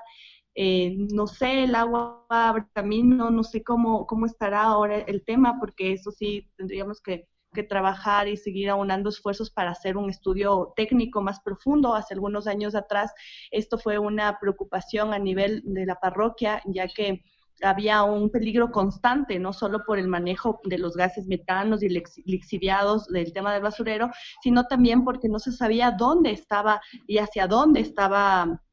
Eh, 0.55 0.95
no 1.11 1.25
sé, 1.27 1.63
el 1.63 1.75
agua 1.75 2.25
abre 2.29 2.65
camino, 2.73 3.31
no 3.31 3.43
sé 3.43 3.63
cómo, 3.63 4.05
cómo 4.05 4.25
estará 4.25 4.63
ahora 4.63 4.99
el 4.99 5.23
tema, 5.23 5.59
porque 5.59 5.93
eso 5.93 6.11
sí 6.11 6.49
tendríamos 6.57 7.01
que, 7.01 7.27
trabajar 7.69 8.27
y 8.27 8.35
seguir 8.35 8.67
aunando 8.71 9.09
esfuerzos 9.09 9.51
para 9.51 9.69
hacer 9.69 9.95
un 9.95 10.09
estudio 10.09 10.73
técnico 10.75 11.21
más 11.21 11.39
profundo. 11.39 11.93
Hace 11.93 12.15
algunos 12.15 12.47
años 12.47 12.73
atrás 12.73 13.13
esto 13.51 13.77
fue 13.77 13.99
una 13.99 14.39
preocupación 14.39 15.13
a 15.13 15.19
nivel 15.19 15.61
de 15.63 15.85
la 15.85 15.93
parroquia, 15.93 16.63
ya 16.65 16.87
que 16.87 17.23
había 17.61 18.01
un 18.03 18.31
peligro 18.31 18.71
constante, 18.71 19.37
no 19.37 19.53
solo 19.53 19.85
por 19.85 19.99
el 19.99 20.07
manejo 20.07 20.61
de 20.63 20.79
los 20.79 20.95
gases 20.95 21.27
metanos 21.27 21.83
y 21.83 21.89
lixiviados 22.25 23.07
del 23.07 23.31
tema 23.33 23.53
del 23.53 23.61
basurero, 23.61 24.09
sino 24.41 24.65
también 24.65 25.03
porque 25.03 25.29
no 25.29 25.37
se 25.37 25.51
sabía 25.51 25.91
dónde 25.91 26.31
estaba 26.31 26.81
y 27.05 27.19
hacia 27.19 27.45
dónde 27.47 27.81
estaba 27.81 28.63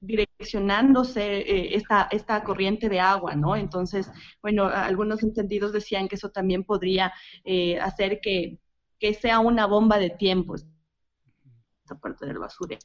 direccionándose 0.00 1.38
eh, 1.38 1.76
esta, 1.76 2.08
esta 2.10 2.44
corriente 2.44 2.88
de 2.88 3.00
agua, 3.00 3.34
¿no? 3.34 3.56
Entonces, 3.56 4.10
bueno, 4.42 4.66
algunos 4.66 5.22
entendidos 5.22 5.72
decían 5.72 6.08
que 6.08 6.16
eso 6.16 6.30
también 6.30 6.64
podría 6.64 7.12
eh, 7.44 7.78
hacer 7.80 8.20
que 8.20 8.58
que 9.04 9.12
sea 9.12 9.38
una 9.38 9.66
bomba 9.66 9.98
de 9.98 10.08
tiempo 10.08 10.54
esta 10.54 11.94
parte 12.00 12.24
del 12.26 12.38
basurero. 12.38 12.80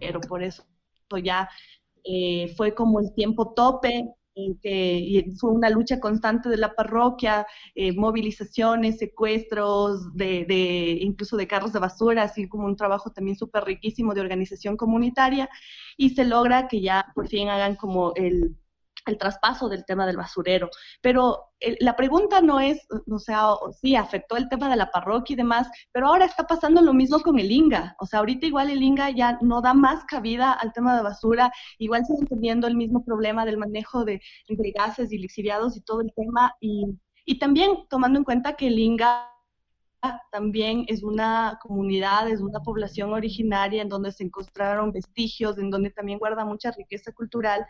Pero 0.00 0.18
por 0.20 0.42
eso 0.42 0.64
ya 1.22 1.48
eh, 2.04 2.54
fue 2.56 2.74
como 2.74 3.00
el 3.00 3.12
tiempo 3.14 3.52
tope 3.52 4.14
y 4.34 5.24
fue 5.38 5.50
una 5.50 5.70
lucha 5.70 6.00
constante 6.00 6.48
de 6.48 6.56
la 6.56 6.74
parroquia, 6.74 7.46
eh, 7.74 7.92
movilizaciones, 7.92 8.98
secuestros, 8.98 10.14
de, 10.14 10.44
de, 10.46 10.98
incluso 11.00 11.36
de 11.36 11.46
carros 11.46 11.72
de 11.72 11.80
basura, 11.80 12.22
así 12.22 12.48
como 12.48 12.66
un 12.66 12.76
trabajo 12.76 13.10
también 13.10 13.36
súper 13.36 13.64
riquísimo 13.64 14.14
de 14.14 14.20
organización 14.22 14.76
comunitaria, 14.76 15.48
y 15.96 16.10
se 16.10 16.24
logra 16.24 16.68
que 16.68 16.80
ya 16.80 17.06
por 17.14 17.28
fin 17.28 17.48
hagan 17.48 17.76
como 17.76 18.12
el 18.14 18.56
el 19.06 19.18
traspaso 19.18 19.68
del 19.68 19.84
tema 19.84 20.06
del 20.06 20.16
basurero. 20.16 20.70
Pero 21.00 21.52
la 21.80 21.96
pregunta 21.96 22.40
no 22.40 22.60
es, 22.60 22.86
o 23.10 23.18
sea, 23.18 23.48
sí, 23.80 23.96
afectó 23.96 24.36
el 24.36 24.48
tema 24.48 24.68
de 24.68 24.76
la 24.76 24.90
parroquia 24.90 25.34
y 25.34 25.36
demás, 25.36 25.68
pero 25.92 26.08
ahora 26.08 26.24
está 26.24 26.46
pasando 26.46 26.80
lo 26.82 26.92
mismo 26.92 27.20
con 27.20 27.38
el 27.38 27.50
INGA. 27.50 27.96
O 27.98 28.06
sea, 28.06 28.20
ahorita 28.20 28.46
igual 28.46 28.70
el 28.70 28.82
INGA 28.82 29.10
ya 29.10 29.38
no 29.40 29.60
da 29.60 29.74
más 29.74 30.04
cabida 30.04 30.52
al 30.52 30.72
tema 30.72 30.96
de 30.96 31.02
basura, 31.02 31.52
igual 31.78 32.04
sigue 32.04 32.26
teniendo 32.26 32.66
el 32.66 32.76
mismo 32.76 33.04
problema 33.04 33.44
del 33.44 33.58
manejo 33.58 34.04
de, 34.04 34.20
de 34.48 34.72
gases 34.72 35.12
y 35.12 35.18
lixiviados 35.18 35.76
y 35.76 35.82
todo 35.82 36.00
el 36.00 36.12
tema. 36.14 36.54
Y, 36.60 36.86
y 37.24 37.38
también 37.38 37.86
tomando 37.88 38.18
en 38.18 38.24
cuenta 38.24 38.54
que 38.54 38.66
el 38.68 38.78
INGA 38.78 39.32
también 40.30 40.84
es 40.88 41.02
una 41.02 41.58
comunidad, 41.62 42.28
es 42.28 42.40
una 42.40 42.60
población 42.60 43.12
originaria 43.12 43.82
en 43.82 43.88
donde 43.88 44.10
se 44.10 44.24
encontraron 44.24 44.92
vestigios, 44.92 45.58
en 45.58 45.70
donde 45.70 45.90
también 45.90 46.18
guarda 46.18 46.44
mucha 46.44 46.72
riqueza 46.72 47.12
cultural. 47.12 47.64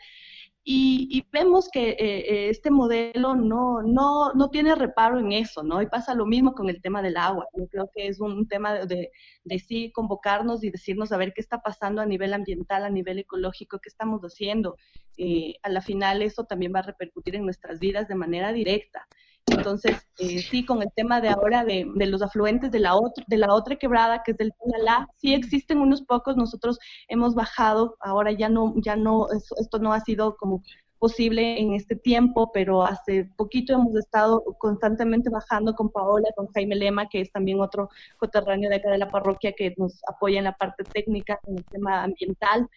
Y, 0.65 1.27
vemos 1.33 1.69
que 1.73 1.91
eh, 1.91 1.97
eh, 1.99 2.49
este 2.51 2.71
modelo 2.71 3.35
no, 3.35 3.83
no, 3.83 4.33
no, 4.33 4.49
tiene 4.51 4.77
reparo 4.77 5.19
en 5.19 5.33
eso, 5.33 5.65
¿no? 5.65 5.83
Y 5.83 5.87
pasa 5.87 6.15
lo 6.15 6.25
mismo 6.25 6.55
con 6.55 6.69
el 6.69 6.81
tema 6.81 7.03
del 7.03 7.17
agua. 7.17 7.49
Yo 7.57 7.67
creo 7.67 7.91
que 7.93 8.07
es 8.07 8.21
un, 8.21 8.47
tema 8.47 8.75
de, 8.75 9.11
de, 9.45 9.59
sí 9.59 9.91
convocarnos 9.93 10.63
y 10.63 10.71
decirnos 10.71 11.11
a 11.11 11.17
ver 11.17 11.33
qué 11.35 11.41
está 11.41 11.63
pasando 11.63 12.01
a 12.01 12.07
nivel 12.07 12.33
ambiental, 12.33 12.85
a 12.85 12.91
nivel 12.91 13.19
ecológico, 13.19 13.81
qué 13.81 13.89
estamos 13.89 14.23
haciendo. 14.23 14.77
Eh, 15.17 15.57
a 15.63 15.69
la 15.69 15.83
final 15.83 16.23
eso 16.23 16.45
también 16.45 16.73
va 16.75 16.81
a 16.81 16.83
repercutir 16.83 17.37
en 17.37 17.45
nuestras 17.45 17.81
vidas 17.81 18.09
de 18.09 18.15
manera 18.15 18.53
directa. 18.53 19.07
Entonces, 19.57 20.07
eh, 20.19 20.39
sí, 20.41 20.65
con 20.65 20.83
el 20.83 20.89
tema 20.95 21.21
de 21.21 21.29
ahora 21.29 21.65
de, 21.65 21.87
los 22.07 22.23
afluentes 22.23 22.71
de 22.71 22.81
la, 22.81 22.95
otra, 22.95 23.25
de 23.27 23.37
la 23.37 23.53
otra 23.55 23.77
quebrada, 23.77 24.23
que 24.25 24.33
es 24.33 24.39
del 24.39 24.53
Tunalá, 24.61 25.09
sí 25.19 25.35
existen 25.35 25.79
unos 25.79 26.03
pocos, 26.03 26.37
nosotros 26.37 26.79
hemos 27.09 27.35
bajado, 27.35 27.97
ahora 28.01 28.33
ya 28.33 28.49
no, 28.49 28.75
ya 28.77 28.97
no, 28.97 29.29
esto 29.31 29.79
no 29.79 29.93
ha 29.93 30.01
sido 30.01 30.37
como 30.37 30.63
posible 31.03 31.59
en 31.59 31.73
este 31.73 31.97
tiempo, 31.97 32.53
pero 32.53 32.85
hace 32.85 33.29
poquito 33.37 33.73
hemos 33.73 33.97
estado 33.97 34.45
constantemente 34.61 35.31
bajando 35.31 35.75
con 35.75 35.91
Paola, 35.91 36.29
con 36.37 36.47
Jaime 36.53 36.77
Lema, 36.77 37.09
que 37.09 37.21
es 37.21 37.33
también 37.33 37.61
otro 37.61 37.89
coterráneo 38.19 38.71
de 38.71 38.77
acá 38.77 38.89
de 38.89 38.99
la 38.99 39.11
parroquia 39.11 39.53
que 39.53 39.75
nos 39.77 40.01
apoya 40.07 40.39
en 40.39 40.45
la 40.45 40.53
parte 40.53 40.85
técnica, 40.85 41.41
en 41.49 41.59
el 41.59 41.65
tema 41.65 42.05
ambiental. 42.05 42.69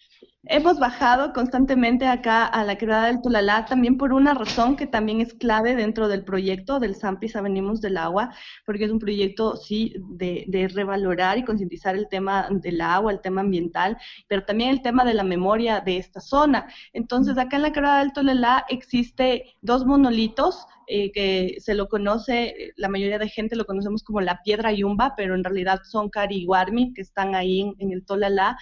Hemos 0.47 0.77
bajado 0.77 1.33
constantemente 1.33 2.05
acá 2.05 2.45
a 2.45 2.63
la 2.63 2.77
quebrada 2.77 3.07
del 3.07 3.19
Tulalá 3.19 3.65
también 3.65 3.97
por 3.97 4.13
una 4.13 4.35
razón 4.35 4.75
que 4.75 4.85
también 4.85 5.19
es 5.19 5.33
clave 5.33 5.75
dentro 5.75 6.07
del 6.07 6.23
proyecto 6.23 6.79
del 6.79 6.95
SAMPIS 6.95 7.33
Venimos 7.41 7.81
del 7.81 7.97
Agua, 7.97 8.31
porque 8.63 8.85
es 8.85 8.91
un 8.91 8.99
proyecto, 8.99 9.55
sí, 9.55 9.95
de, 10.09 10.69
revalorar 10.73 11.39
y 11.39 11.43
concientizar 11.43 11.95
el 11.95 12.07
tema 12.09 12.47
del 12.51 12.81
agua, 12.81 13.11
el 13.11 13.21
tema 13.21 13.41
ambiental, 13.41 13.97
pero 14.27 14.45
también 14.45 14.69
el 14.69 14.83
tema 14.83 15.03
de 15.03 15.15
la 15.15 15.23
memoria 15.23 15.81
de 15.81 15.97
esta 15.97 16.21
zona. 16.21 16.67
Entonces, 16.93 17.37
acá 17.39 17.55
en 17.55 17.63
la 17.63 17.71
quebrada 17.71 17.99
del 17.99 18.13
Tolalá 18.13 18.65
existe 18.69 19.55
dos 19.61 19.83
monolitos 19.85 20.67
eh, 20.87 21.11
que 21.11 21.55
se 21.59 21.73
lo 21.73 21.87
conoce, 21.89 22.73
la 22.75 22.89
mayoría 22.89 23.17
de 23.17 23.29
gente 23.29 23.55
lo 23.55 23.65
conocemos 23.65 24.03
como 24.03 24.21
la 24.21 24.41
piedra 24.43 24.71
yumba, 24.71 25.15
pero 25.17 25.33
en 25.33 25.43
realidad 25.43 25.81
son 25.83 26.09
Cari 26.09 26.45
y 26.45 26.93
que 26.93 27.01
están 27.01 27.33
ahí 27.33 27.73
en, 27.79 27.91
el 27.91 28.05
Tolalá 28.05 28.57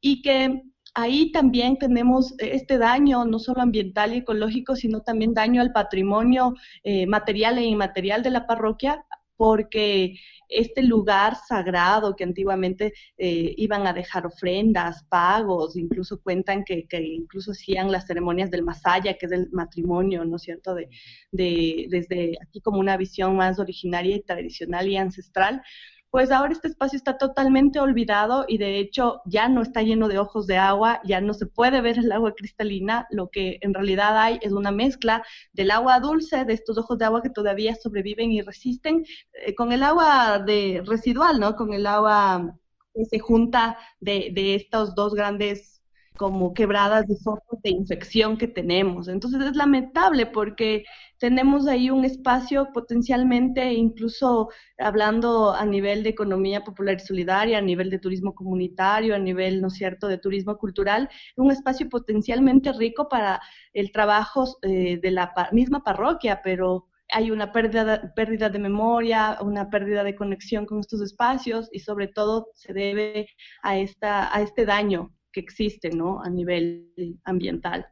y 0.00 0.22
que 0.22 0.62
ahí 0.98 1.30
también 1.30 1.78
tenemos 1.78 2.34
este 2.38 2.76
daño, 2.76 3.24
no 3.24 3.38
solo 3.38 3.62
ambiental 3.62 4.14
y 4.14 4.18
ecológico, 4.18 4.74
sino 4.74 5.00
también 5.00 5.32
daño 5.32 5.62
al 5.62 5.72
patrimonio 5.72 6.54
eh, 6.82 7.06
material 7.06 7.58
e 7.58 7.62
inmaterial 7.62 8.22
de 8.24 8.30
la 8.30 8.48
parroquia, 8.48 9.04
porque 9.36 10.16
este 10.48 10.82
lugar 10.82 11.36
sagrado 11.46 12.16
que 12.16 12.24
antiguamente 12.24 12.92
eh, 13.16 13.54
iban 13.56 13.86
a 13.86 13.92
dejar 13.92 14.26
ofrendas, 14.26 15.04
pagos, 15.08 15.76
incluso 15.76 16.20
cuentan 16.20 16.64
que, 16.64 16.88
incluso 16.90 17.52
hacían 17.52 17.92
las 17.92 18.08
ceremonias 18.08 18.50
del 18.50 18.64
masaya, 18.64 19.16
que 19.16 19.26
es 19.26 19.32
el 19.32 19.48
matrimonio, 19.52 20.24
¿no 20.24 20.36
es 20.36 20.42
cierto?, 20.42 20.74
de, 20.74 20.88
de, 21.30 21.86
desde 21.90 22.38
aquí 22.42 22.60
como 22.60 22.80
una 22.80 22.96
visión 22.96 23.36
más 23.36 23.60
originaria 23.60 24.16
y 24.16 24.22
tradicional 24.22 24.88
y 24.88 24.96
ancestral 24.96 25.62
pues 26.10 26.30
ahora 26.30 26.52
este 26.52 26.68
espacio 26.68 26.96
está 26.96 27.18
totalmente 27.18 27.80
olvidado 27.80 28.44
y 28.48 28.58
de 28.58 28.78
hecho 28.78 29.20
ya 29.26 29.48
no 29.48 29.62
está 29.62 29.82
lleno 29.82 30.08
de 30.08 30.18
ojos 30.18 30.46
de 30.46 30.56
agua, 30.56 31.00
ya 31.04 31.20
no 31.20 31.34
se 31.34 31.46
puede 31.46 31.80
ver 31.80 31.98
el 31.98 32.12
agua 32.12 32.34
cristalina, 32.34 33.06
lo 33.10 33.28
que 33.28 33.58
en 33.60 33.74
realidad 33.74 34.18
hay 34.18 34.38
es 34.42 34.52
una 34.52 34.70
mezcla 34.70 35.22
del 35.52 35.70
agua 35.70 36.00
dulce, 36.00 36.44
de 36.44 36.54
estos 36.54 36.78
ojos 36.78 36.98
de 36.98 37.04
agua 37.04 37.22
que 37.22 37.30
todavía 37.30 37.74
sobreviven 37.74 38.32
y 38.32 38.40
resisten, 38.40 39.04
eh, 39.32 39.54
con 39.54 39.72
el 39.72 39.82
agua 39.82 40.38
de 40.38 40.82
residual, 40.86 41.40
¿no? 41.40 41.56
Con 41.56 41.74
el 41.74 41.86
agua 41.86 42.54
que 42.94 43.04
se 43.04 43.18
junta 43.18 43.78
de, 44.00 44.30
de 44.34 44.54
estos 44.54 44.94
dos 44.94 45.14
grandes 45.14 45.77
como 46.18 46.52
quebradas 46.52 47.06
de 47.06 47.16
focos 47.16 47.60
de 47.62 47.70
infección 47.70 48.36
que 48.36 48.48
tenemos. 48.48 49.08
Entonces 49.08 49.40
es 49.42 49.56
lamentable 49.56 50.26
porque 50.26 50.84
tenemos 51.18 51.66
ahí 51.66 51.90
un 51.90 52.04
espacio 52.04 52.68
potencialmente, 52.74 53.72
incluso 53.72 54.50
hablando 54.78 55.52
a 55.54 55.64
nivel 55.64 56.02
de 56.02 56.10
economía 56.10 56.64
popular 56.64 56.96
y 56.96 57.06
solidaria, 57.06 57.58
a 57.58 57.62
nivel 57.62 57.88
de 57.88 57.98
turismo 57.98 58.34
comunitario, 58.34 59.14
a 59.14 59.18
nivel, 59.18 59.62
¿no 59.62 59.68
es 59.68 59.74
cierto?, 59.74 60.08
de 60.08 60.18
turismo 60.18 60.58
cultural, 60.58 61.08
un 61.36 61.50
espacio 61.50 61.88
potencialmente 61.88 62.72
rico 62.72 63.08
para 63.08 63.40
el 63.72 63.90
trabajo 63.92 64.58
eh, 64.62 64.98
de 65.00 65.10
la 65.10 65.32
misma 65.52 65.82
parroquia, 65.82 66.40
pero 66.42 66.88
hay 67.10 67.30
una 67.30 67.52
pérdida, 67.52 68.12
pérdida 68.14 68.50
de 68.50 68.58
memoria, 68.58 69.38
una 69.40 69.70
pérdida 69.70 70.04
de 70.04 70.14
conexión 70.14 70.66
con 70.66 70.80
estos 70.80 71.00
espacios 71.00 71.68
y 71.72 71.80
sobre 71.80 72.08
todo 72.08 72.48
se 72.54 72.72
debe 72.72 73.28
a, 73.62 73.78
esta, 73.78 74.34
a 74.34 74.42
este 74.42 74.66
daño 74.66 75.14
existe 75.38 75.90
¿no? 75.90 76.22
a 76.22 76.30
nivel 76.30 76.88
ambiental. 77.24 77.86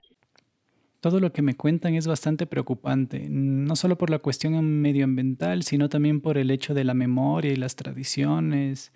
Todo 1.00 1.20
lo 1.20 1.32
que 1.32 1.42
me 1.42 1.54
cuentan 1.54 1.94
es 1.94 2.06
bastante 2.06 2.46
preocupante, 2.46 3.28
no 3.28 3.76
solo 3.76 3.96
por 3.96 4.11
la 4.11 4.18
cuestión 4.18 4.80
medioambiental, 4.80 5.62
sino 5.62 5.88
también 5.88 6.20
por 6.20 6.37
el 6.38 6.50
hecho 6.50 6.74
de 6.74 6.85
la 6.85 6.94
memoria 6.94 7.52
y 7.52 7.56
las 7.56 7.76
tradiciones. 7.76 8.92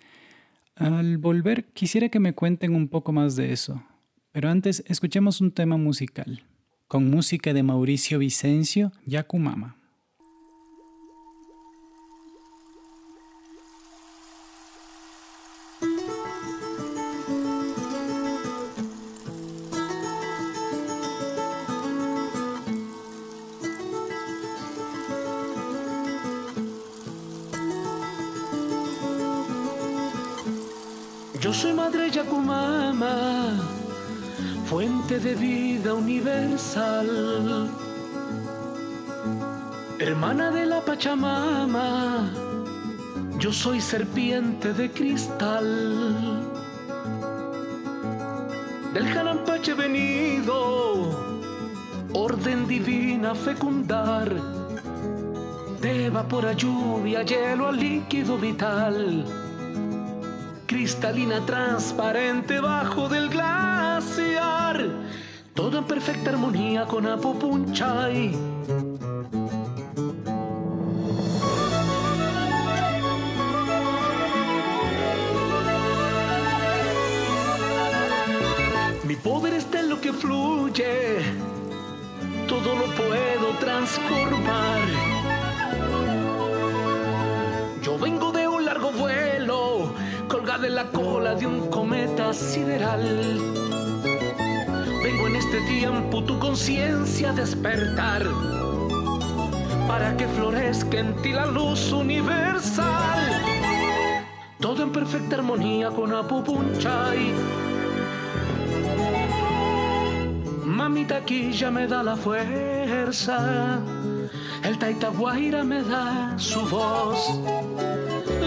Al 0.75 1.17
volver, 1.17 1.65
quisiera 1.65 2.09
que 2.09 2.19
me 2.19 2.33
cuenten 2.33 2.75
un 2.75 2.87
poco 2.87 3.11
más 3.11 3.35
de 3.35 3.53
eso, 3.53 3.83
pero 4.31 4.49
antes 4.49 4.83
escuchemos 4.87 5.41
un 5.41 5.51
tema 5.51 5.77
musical, 5.77 6.43
con 6.87 7.09
música 7.09 7.53
de 7.53 7.63
Mauricio 7.63 8.19
Vicencio, 8.19 8.91
Yakumama. 9.05 9.80
Vida 35.41 35.95
universal, 35.95 37.67
hermana 39.97 40.51
de 40.51 40.67
la 40.67 40.81
Pachamama, 40.81 42.29
yo 43.39 43.51
soy 43.51 43.81
serpiente 43.81 44.71
de 44.71 44.91
cristal. 44.91 45.67
Del 48.93 49.07
Janampache 49.13 49.73
venido, 49.73 51.09
orden 52.13 52.67
divina 52.67 53.33
fecundar, 53.33 54.29
de 55.81 56.09
vapor 56.11 56.45
a 56.45 56.53
lluvia, 56.53 57.23
hielo 57.23 57.67
a 57.67 57.71
líquido 57.71 58.37
vital. 58.37 59.25
Cristalina 60.67 61.43
transparente 61.47 62.59
bajo 62.59 63.09
del 63.09 63.27
glaciar, 63.29 63.60
en 65.81 65.87
perfecta 65.87 66.29
armonía 66.29 66.85
con 66.85 67.07
Apopunchay. 67.07 68.35
Mi 79.07 79.15
poder 79.15 79.53
está 79.55 79.79
en 79.79 79.89
lo 79.89 79.99
que 79.99 80.13
fluye, 80.13 81.19
todo 82.47 82.75
lo 82.75 82.85
puedo 83.01 83.47
transformar. 83.59 84.81
Yo 87.81 87.97
vengo 87.97 88.31
de 88.31 88.47
un 88.47 88.65
largo 88.65 88.91
de 90.61 90.69
la 90.69 90.85
cola 90.91 91.33
de 91.33 91.47
un 91.47 91.69
cometa 91.69 92.33
sideral. 92.33 93.60
Este 95.51 95.67
tiempo 95.67 96.23
tu 96.23 96.39
conciencia 96.39 97.33
despertar 97.33 98.25
para 99.85 100.15
que 100.15 100.25
florezca 100.29 100.99
en 100.99 101.13
ti 101.21 101.33
la 101.33 101.45
luz 101.45 101.91
universal. 101.91 103.19
Todo 104.61 104.83
en 104.83 104.93
perfecta 104.93 105.35
armonía 105.35 105.89
con 105.89 106.13
Apupunchay. 106.13 107.33
Mamita 110.63 111.17
aquí 111.17 111.51
ya 111.51 111.69
me 111.69 111.85
da 111.85 112.01
la 112.01 112.15
fuerza. 112.15 113.81
El 114.63 114.79
Taitaguaira 114.79 115.65
me 115.65 115.83
da 115.83 116.33
su 116.37 116.61
voz. 116.61 117.41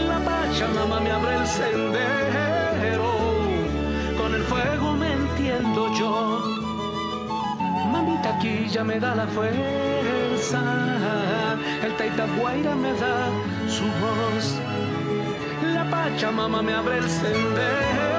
La 0.08 0.18
Pachamama 0.24 1.00
me 1.00 1.10
abre 1.10 1.36
el 1.36 1.46
sendero. 1.46 2.23
Ya 8.44 8.84
me 8.84 9.00
da 9.00 9.14
la 9.14 9.26
fuerza. 9.26 10.60
El 11.82 11.96
Taitaguaira 11.96 12.74
me 12.74 12.92
da 12.92 13.30
su 13.68 13.84
voz. 13.84 14.58
La 15.72 15.88
Pachamama 15.88 16.60
me 16.60 16.74
abre 16.74 16.98
el 16.98 17.08
sendero. 17.08 18.13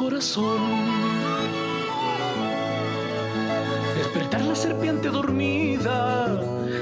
Corazón. 0.00 0.60
Despertar 3.98 4.40
la 4.46 4.54
serpiente 4.54 5.10
dormida, 5.10 6.40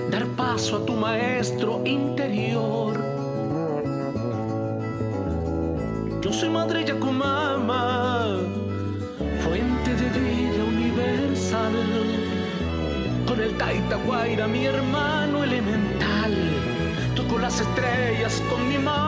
dar 0.09 0.25
paso 0.37 0.77
a 0.77 0.87
tu 0.87 0.95
maestro 0.95 1.83
interior. 1.85 2.95
Yo 6.23 6.33
soy 6.33 6.49
madre 6.49 6.85
Yacumama, 6.85 8.37
fuente 9.43 9.91
de 10.01 10.09
vida 10.21 10.63
universal. 10.77 11.77
Con 13.27 13.41
el 13.41 13.53
Taita 13.59 13.97
Guaira, 14.07 14.47
mi 14.47 14.65
hermano 14.65 15.43
elemental, 15.43 16.35
toco 17.17 17.37
las 17.41 17.61
estrellas 17.61 18.41
con 18.49 18.69
mi 18.69 18.79
mano 18.79 19.08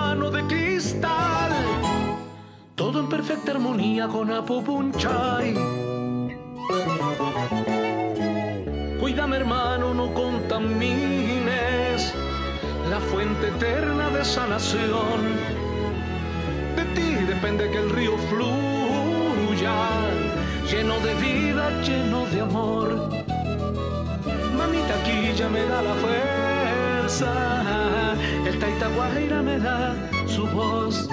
todo 2.81 3.01
en 3.01 3.09
perfecta 3.11 3.51
armonía 3.51 4.09
con 4.09 4.33
Apopunchay. 4.33 5.55
Cuídame 8.99 9.37
hermano, 9.37 9.93
no 9.93 10.15
contamines 10.15 12.15
la 12.89 12.99
fuente 13.01 13.49
eterna 13.49 14.09
de 14.09 14.25
sanación. 14.25 15.21
De 16.75 16.85
ti 16.95 17.17
depende 17.27 17.71
que 17.71 17.77
el 17.77 17.91
río 17.91 18.17
fluya, 18.31 19.75
lleno 20.71 20.99
de 21.01 21.15
vida, 21.17 21.83
lleno 21.83 22.25
de 22.33 22.41
amor. 22.41 23.11
Mamita 24.57 24.95
aquí 25.03 25.35
me 25.53 25.67
da 25.67 25.83
la 25.83 25.95
fuerza, 26.03 27.33
el 28.47 28.59
Taitaguaira 28.59 29.43
me 29.43 29.59
da 29.59 29.95
su 30.27 30.47
voz 30.47 31.11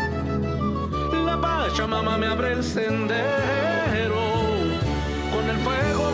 Pachamama 1.67 2.17
me 2.17 2.27
abre 2.27 2.53
el 2.53 2.63
sendero, 2.63 3.17
con 5.33 5.49
el 5.49 5.57
fuego 5.57 6.06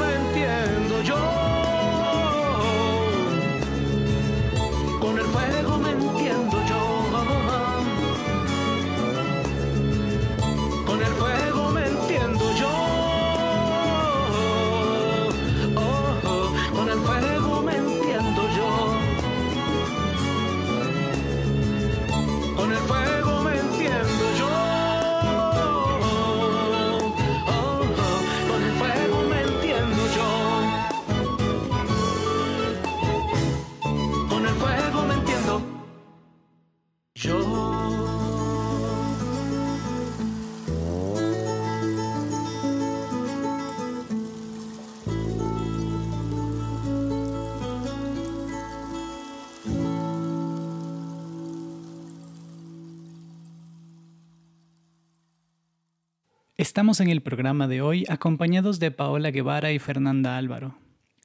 Estamos 56.63 57.01
en 57.01 57.09
el 57.09 57.21
programa 57.21 57.67
de 57.67 57.81
hoy 57.81 58.05
acompañados 58.07 58.79
de 58.79 58.89
Paola 58.89 59.31
Guevara 59.31 59.73
y 59.73 59.79
Fernanda 59.79 60.37
Álvaro. 60.37 60.77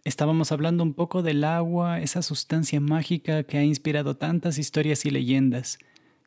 Estábamos 0.02 0.50
hablando 0.50 0.82
un 0.82 0.94
poco 0.94 1.22
del 1.22 1.44
agua, 1.44 2.00
esa 2.00 2.22
sustancia 2.22 2.80
mágica 2.80 3.44
que 3.44 3.56
ha 3.56 3.62
inspirado 3.62 4.16
tantas 4.16 4.58
historias 4.58 5.06
y 5.06 5.10
leyendas. 5.10 5.78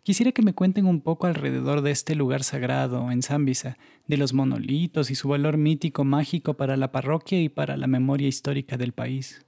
Quisiera 0.03 0.31
que 0.31 0.43
me 0.43 0.53
cuenten 0.53 0.85
un 0.85 1.01
poco 1.01 1.27
alrededor 1.27 1.81
de 1.81 1.91
este 1.91 2.15
lugar 2.15 2.45
sagrado 2.45 3.11
en 3.11 3.21
Zambisa, 3.21 3.77
de 4.07 4.15
los 4.15 4.31
monolitos 4.31 5.11
y 5.11 5.15
su 5.15 5.27
valor 5.27 5.57
mítico 5.57 6.05
mágico 6.05 6.53
para 6.53 6.77
la 6.77 6.93
parroquia 6.93 7.41
y 7.41 7.49
para 7.49 7.75
la 7.75 7.87
memoria 7.87 8.29
histórica 8.29 8.77
del 8.77 8.93
país. 8.93 9.45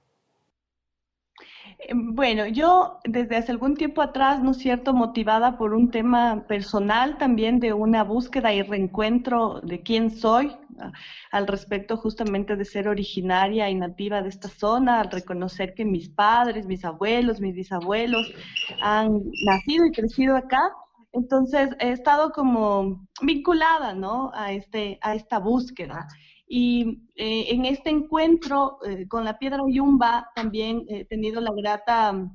Bueno, 1.94 2.46
yo 2.46 2.98
desde 3.04 3.36
hace 3.36 3.52
algún 3.52 3.76
tiempo 3.76 4.00
atrás, 4.00 4.42
¿no 4.42 4.52
es 4.52 4.58
cierto?, 4.58 4.94
motivada 4.94 5.58
por 5.58 5.74
un 5.74 5.90
tema 5.90 6.44
personal 6.48 7.18
también 7.18 7.60
de 7.60 7.72
una 7.72 8.04
búsqueda 8.04 8.52
y 8.54 8.62
reencuentro 8.62 9.60
de 9.62 9.82
quién 9.82 10.10
soy, 10.10 10.52
ah, 10.78 10.92
al 11.30 11.46
respecto 11.46 11.96
justamente 11.96 12.56
de 12.56 12.64
ser 12.64 12.88
originaria 12.88 13.68
y 13.70 13.74
nativa 13.74 14.22
de 14.22 14.30
esta 14.30 14.48
zona, 14.48 15.00
al 15.00 15.10
reconocer 15.10 15.74
que 15.74 15.84
mis 15.84 16.08
padres, 16.08 16.66
mis 16.66 16.84
abuelos, 16.84 17.40
mis 17.40 17.54
bisabuelos 17.54 18.32
han 18.80 19.20
nacido 19.44 19.86
y 19.86 19.92
crecido 19.92 20.36
acá. 20.36 20.70
Entonces 21.12 21.70
he 21.80 21.90
estado 21.92 22.30
como 22.32 23.06
vinculada, 23.22 23.94
¿no? 23.94 24.32
A, 24.34 24.52
este, 24.52 24.98
a 25.02 25.14
esta 25.14 25.38
búsqueda. 25.38 26.06
Y 26.46 27.08
eh, 27.16 27.46
en 27.50 27.64
este 27.64 27.90
encuentro 27.90 28.78
eh, 28.86 29.08
con 29.08 29.24
la 29.24 29.38
piedra 29.38 29.60
Yumba 29.66 30.30
también 30.34 30.84
he 30.88 31.04
tenido 31.06 31.40
la 31.40 31.52
grata, 31.56 32.30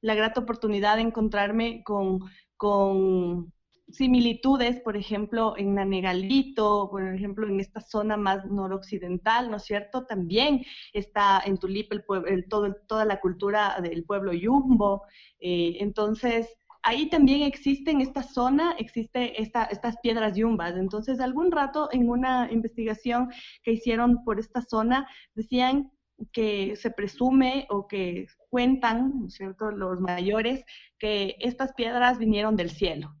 la 0.00 0.14
grata 0.14 0.40
oportunidad 0.40 0.96
de 0.96 1.02
encontrarme 1.02 1.82
con, 1.84 2.20
con 2.56 3.52
similitudes, 3.88 4.80
por 4.80 4.96
ejemplo, 4.96 5.54
en 5.56 5.74
Nanegalito, 5.74 6.88
por 6.90 7.06
ejemplo, 7.06 7.46
en 7.46 7.60
esta 7.60 7.80
zona 7.80 8.16
más 8.16 8.44
noroccidental, 8.46 9.50
¿no 9.50 9.58
es 9.58 9.64
cierto? 9.64 10.06
También 10.06 10.64
está 10.92 11.40
en 11.44 11.58
Tulip 11.58 11.92
el, 11.92 12.04
el, 12.26 12.48
todo, 12.48 12.74
toda 12.88 13.04
la 13.04 13.20
cultura 13.20 13.80
del 13.80 14.04
pueblo 14.04 14.32
Yumbo. 14.32 15.04
Eh, 15.38 15.76
entonces, 15.80 16.48
ahí 16.86 17.10
también 17.10 17.42
existe 17.42 17.90
en 17.90 18.00
esta 18.00 18.22
zona, 18.22 18.76
existe 18.78 19.42
esta, 19.42 19.64
estas 19.64 19.96
piedras 19.98 20.36
yumbas. 20.36 20.76
Entonces, 20.76 21.18
algún 21.18 21.50
rato 21.50 21.88
en 21.90 22.08
una 22.08 22.48
investigación 22.52 23.28
que 23.64 23.72
hicieron 23.72 24.22
por 24.24 24.38
esta 24.38 24.62
zona, 24.62 25.08
decían 25.34 25.90
que 26.32 26.76
se 26.76 26.92
presume 26.92 27.66
o 27.70 27.88
que 27.88 28.28
cuentan, 28.50 29.18
¿no 29.18 29.26
es 29.26 29.34
cierto?, 29.34 29.72
los 29.72 30.00
mayores, 30.00 30.64
que 30.96 31.34
estas 31.40 31.74
piedras 31.74 32.18
vinieron 32.18 32.54
del 32.54 32.70
cielo. 32.70 33.16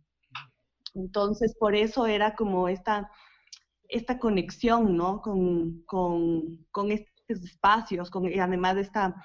Entonces, 0.94 1.56
por 1.58 1.74
eso 1.74 2.06
era 2.06 2.36
como 2.36 2.68
esta, 2.68 3.10
esta 3.88 4.20
conexión, 4.20 4.96
¿no?, 4.96 5.20
con, 5.20 5.82
con, 5.86 6.64
con 6.70 6.92
estos 6.92 7.44
espacios, 7.44 8.10
con, 8.10 8.26
además 8.40 8.76
de 8.76 8.82
esta 8.82 9.16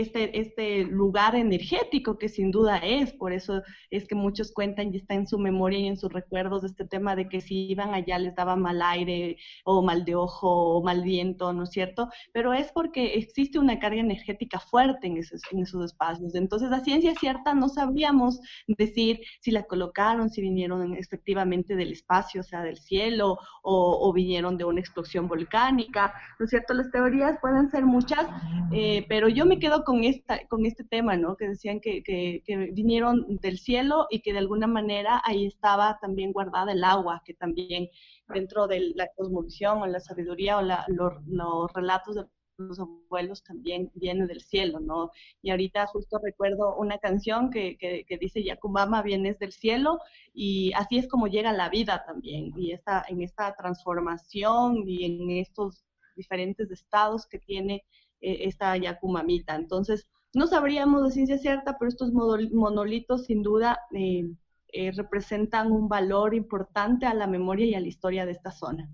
este, 0.00 0.38
este 0.38 0.84
lugar 0.84 1.34
energético 1.34 2.18
que 2.18 2.28
sin 2.28 2.50
duda 2.50 2.78
es, 2.78 3.12
por 3.12 3.32
eso 3.32 3.62
es 3.90 4.06
que 4.06 4.14
muchos 4.14 4.52
cuentan 4.52 4.92
y 4.92 4.98
está 4.98 5.14
en 5.14 5.26
su 5.26 5.38
memoria 5.38 5.78
y 5.78 5.86
en 5.86 5.96
sus 5.96 6.12
recuerdos 6.12 6.64
este 6.64 6.84
tema 6.84 7.16
de 7.16 7.28
que 7.28 7.40
si 7.40 7.70
iban 7.70 7.94
allá 7.94 8.18
les 8.18 8.34
daba 8.34 8.56
mal 8.56 8.80
aire 8.82 9.36
o 9.64 9.82
mal 9.82 10.04
de 10.04 10.14
ojo 10.14 10.76
o 10.76 10.82
mal 10.82 11.02
viento, 11.02 11.52
¿no 11.52 11.64
es 11.64 11.70
cierto? 11.70 12.08
Pero 12.32 12.52
es 12.52 12.70
porque 12.72 13.14
existe 13.14 13.58
una 13.58 13.78
carga 13.78 14.00
energética 14.00 14.58
fuerte 14.60 15.06
en 15.06 15.16
esos, 15.16 15.40
en 15.50 15.60
esos 15.60 15.84
espacios. 15.84 16.34
Entonces, 16.34 16.70
la 16.70 16.80
ciencia 16.80 17.14
cierta 17.14 17.54
no 17.54 17.68
sabríamos 17.68 18.40
decir 18.66 19.20
si 19.40 19.50
la 19.50 19.64
colocaron, 19.64 20.30
si 20.30 20.40
vinieron 20.40 20.94
efectivamente 20.94 21.76
del 21.76 21.92
espacio, 21.92 22.40
o 22.40 22.44
sea, 22.44 22.62
del 22.62 22.78
cielo, 22.78 23.38
o, 23.62 24.08
o 24.08 24.12
vinieron 24.12 24.56
de 24.56 24.64
una 24.64 24.80
explosión 24.80 25.28
volcánica, 25.28 26.14
¿no 26.38 26.44
es 26.44 26.50
cierto? 26.50 26.74
Las 26.74 26.90
teorías 26.90 27.38
pueden 27.40 27.70
ser 27.70 27.84
muchas, 27.84 28.26
eh, 28.72 29.04
pero 29.08 29.28
yo 29.28 29.44
me 29.46 29.58
quedo 29.58 29.84
con, 29.88 30.04
esta, 30.04 30.46
con 30.48 30.66
este 30.66 30.84
tema, 30.84 31.16
¿no? 31.16 31.34
Que 31.34 31.48
decían 31.48 31.80
que, 31.80 32.02
que, 32.02 32.42
vinieron 32.72 33.38
del 33.38 33.58
cielo 33.58 34.06
y 34.10 34.20
que 34.20 34.34
de 34.34 34.38
alguna 34.40 34.66
manera 34.66 35.22
ahí 35.24 35.46
estaba 35.46 35.98
también 35.98 36.32
guardada 36.32 36.72
el 36.72 36.84
agua, 36.84 37.22
que 37.24 37.32
también 37.32 37.88
dentro 38.28 38.66
de 38.66 38.92
la 38.94 39.08
cosmovisión 39.16 39.80
o 39.80 39.86
la 39.86 40.00
sabiduría 40.00 40.58
o 40.58 40.60
la, 40.60 40.84
los 40.88 41.72
relatos 41.72 42.16
de 42.16 42.26
los 42.58 42.78
abuelos 42.78 43.42
también 43.42 43.90
viene 43.94 44.26
del 44.26 44.42
cielo, 44.42 44.78
¿no? 44.78 45.10
Y 45.40 45.52
ahorita 45.52 45.86
justo 45.86 46.18
recuerdo 46.22 46.76
una 46.76 46.98
canción 46.98 47.50
que, 47.50 47.78
que, 47.78 48.04
que 48.06 48.18
dice 48.18 48.44
Yakumama 48.44 49.00
vienes 49.00 49.38
del 49.38 49.52
cielo 49.52 50.00
y 50.34 50.70
así 50.74 50.98
es 50.98 51.08
como 51.08 51.28
llega 51.28 51.54
la 51.54 51.70
vida 51.70 52.04
también 52.04 52.52
y 52.58 52.72
esta, 52.72 53.06
en 53.08 53.22
esta 53.22 53.54
transformación 53.54 54.86
y 54.86 55.06
en 55.06 55.30
estos 55.30 55.82
diferentes 56.14 56.70
estados 56.70 57.26
que 57.26 57.38
tiene 57.38 57.84
eh, 58.20 58.38
esta 58.42 58.76
Yakumamita. 58.76 59.54
Entonces, 59.54 60.08
no 60.34 60.46
sabríamos 60.46 61.04
de 61.04 61.10
ciencia 61.12 61.38
cierta, 61.38 61.78
pero 61.78 61.88
estos 61.88 62.12
monolitos 62.12 63.26
sin 63.26 63.42
duda 63.42 63.80
eh, 63.94 64.30
eh, 64.72 64.92
representan 64.92 65.72
un 65.72 65.88
valor 65.88 66.34
importante 66.34 67.06
a 67.06 67.14
la 67.14 67.26
memoria 67.26 67.66
y 67.66 67.74
a 67.74 67.80
la 67.80 67.88
historia 67.88 68.26
de 68.26 68.32
esta 68.32 68.50
zona. 68.50 68.90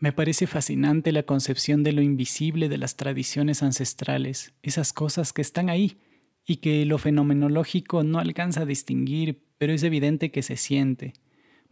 Me 0.00 0.12
parece 0.12 0.48
fascinante 0.48 1.12
la 1.12 1.22
concepción 1.22 1.84
de 1.84 1.92
lo 1.92 2.02
invisible 2.02 2.68
de 2.68 2.78
las 2.78 2.96
tradiciones 2.96 3.62
ancestrales, 3.62 4.52
esas 4.62 4.92
cosas 4.92 5.32
que 5.32 5.42
están 5.42 5.70
ahí 5.70 6.00
y 6.44 6.56
que 6.56 6.84
lo 6.86 6.98
fenomenológico 6.98 8.02
no 8.02 8.18
alcanza 8.18 8.62
a 8.62 8.66
distinguir, 8.66 9.44
pero 9.58 9.72
es 9.72 9.84
evidente 9.84 10.32
que 10.32 10.42
se 10.42 10.56
siente. 10.56 11.12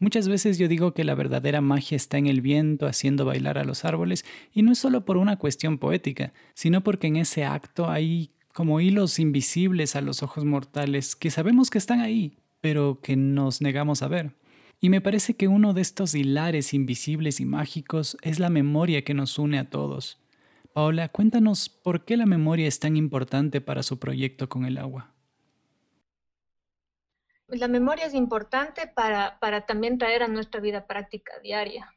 Muchas 0.00 0.28
veces 0.28 0.56
yo 0.56 0.66
digo 0.66 0.94
que 0.94 1.04
la 1.04 1.14
verdadera 1.14 1.60
magia 1.60 1.94
está 1.94 2.16
en 2.16 2.26
el 2.26 2.40
viento 2.40 2.86
haciendo 2.86 3.26
bailar 3.26 3.58
a 3.58 3.64
los 3.64 3.84
árboles 3.84 4.24
y 4.50 4.62
no 4.62 4.72
es 4.72 4.78
solo 4.78 5.04
por 5.04 5.18
una 5.18 5.36
cuestión 5.36 5.76
poética, 5.76 6.32
sino 6.54 6.82
porque 6.82 7.08
en 7.08 7.16
ese 7.16 7.44
acto 7.44 7.90
hay 7.90 8.30
como 8.54 8.80
hilos 8.80 9.18
invisibles 9.18 9.96
a 9.96 10.00
los 10.00 10.22
ojos 10.22 10.46
mortales 10.46 11.14
que 11.14 11.30
sabemos 11.30 11.68
que 11.68 11.76
están 11.76 12.00
ahí, 12.00 12.38
pero 12.62 13.00
que 13.02 13.14
nos 13.14 13.60
negamos 13.60 14.00
a 14.00 14.08
ver. 14.08 14.32
Y 14.80 14.88
me 14.88 15.02
parece 15.02 15.34
que 15.34 15.48
uno 15.48 15.74
de 15.74 15.82
estos 15.82 16.14
hilares 16.14 16.72
invisibles 16.72 17.38
y 17.38 17.44
mágicos 17.44 18.16
es 18.22 18.38
la 18.38 18.48
memoria 18.48 19.04
que 19.04 19.12
nos 19.12 19.38
une 19.38 19.58
a 19.58 19.68
todos. 19.68 20.18
Paola, 20.72 21.10
cuéntanos 21.10 21.68
por 21.68 22.06
qué 22.06 22.16
la 22.16 22.24
memoria 22.24 22.66
es 22.66 22.80
tan 22.80 22.96
importante 22.96 23.60
para 23.60 23.82
su 23.82 23.98
proyecto 23.98 24.48
con 24.48 24.64
el 24.64 24.78
agua 24.78 25.12
la 27.52 27.68
memoria 27.68 28.06
es 28.06 28.14
importante 28.14 28.86
para, 28.86 29.38
para, 29.40 29.66
también 29.66 29.98
traer 29.98 30.22
a 30.22 30.28
nuestra 30.28 30.60
vida 30.60 30.86
práctica 30.86 31.38
diaria. 31.40 31.94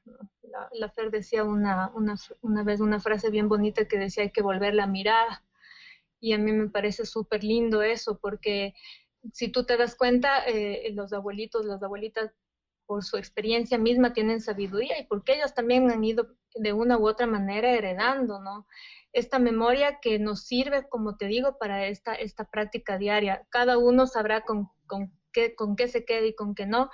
La, 0.73 0.89
Fer 0.89 1.09
decía 1.09 1.43
una, 1.43 1.91
una, 1.95 2.15
una, 2.41 2.63
vez 2.63 2.79
una 2.79 2.99
frase 2.99 3.29
bien 3.29 3.49
bonita 3.49 3.87
que 3.87 3.97
decía 3.97 4.23
hay 4.23 4.31
que 4.31 4.41
volver 4.41 4.73
la 4.75 4.87
mirada. 4.87 5.43
Y 6.19 6.33
a 6.33 6.37
mí 6.37 6.51
me 6.51 6.69
parece 6.69 7.05
súper 7.05 7.43
lindo 7.43 7.81
eso, 7.81 8.19
porque 8.19 8.73
si 9.31 9.49
tú 9.49 9.65
te 9.65 9.77
das 9.77 9.95
cuenta, 9.95 10.45
eh, 10.45 10.91
los 10.93 11.11
abuelitos, 11.13 11.65
las 11.65 11.81
abuelitas, 11.83 12.31
por 12.85 13.03
su 13.03 13.15
experiencia 13.15 13.77
misma 13.77 14.11
tienen 14.11 14.41
sabiduría 14.41 14.99
y 14.99 15.05
porque 15.07 15.35
ellos 15.35 15.53
también 15.53 15.89
han 15.89 16.03
ido 16.03 16.35
de 16.53 16.73
una 16.73 16.97
u 16.97 17.07
otra 17.07 17.25
manera 17.25 17.71
heredando, 17.71 18.41
¿no? 18.41 18.67
Esta 19.13 19.39
memoria 19.39 19.99
que 20.01 20.19
nos 20.19 20.43
sirve, 20.43 20.87
como 20.89 21.15
te 21.15 21.27
digo, 21.27 21.57
para 21.57 21.87
esta, 21.87 22.13
esta 22.13 22.43
práctica 22.43 22.97
diaria. 22.97 23.47
Cada 23.49 23.77
uno 23.77 24.05
sabrá 24.05 24.41
con 24.41 24.69
con 25.55 25.75
qué 25.75 25.87
se 25.87 26.05
quede 26.05 26.27
y 26.27 26.35
con 26.35 26.55
qué 26.55 26.65
no, 26.65 26.89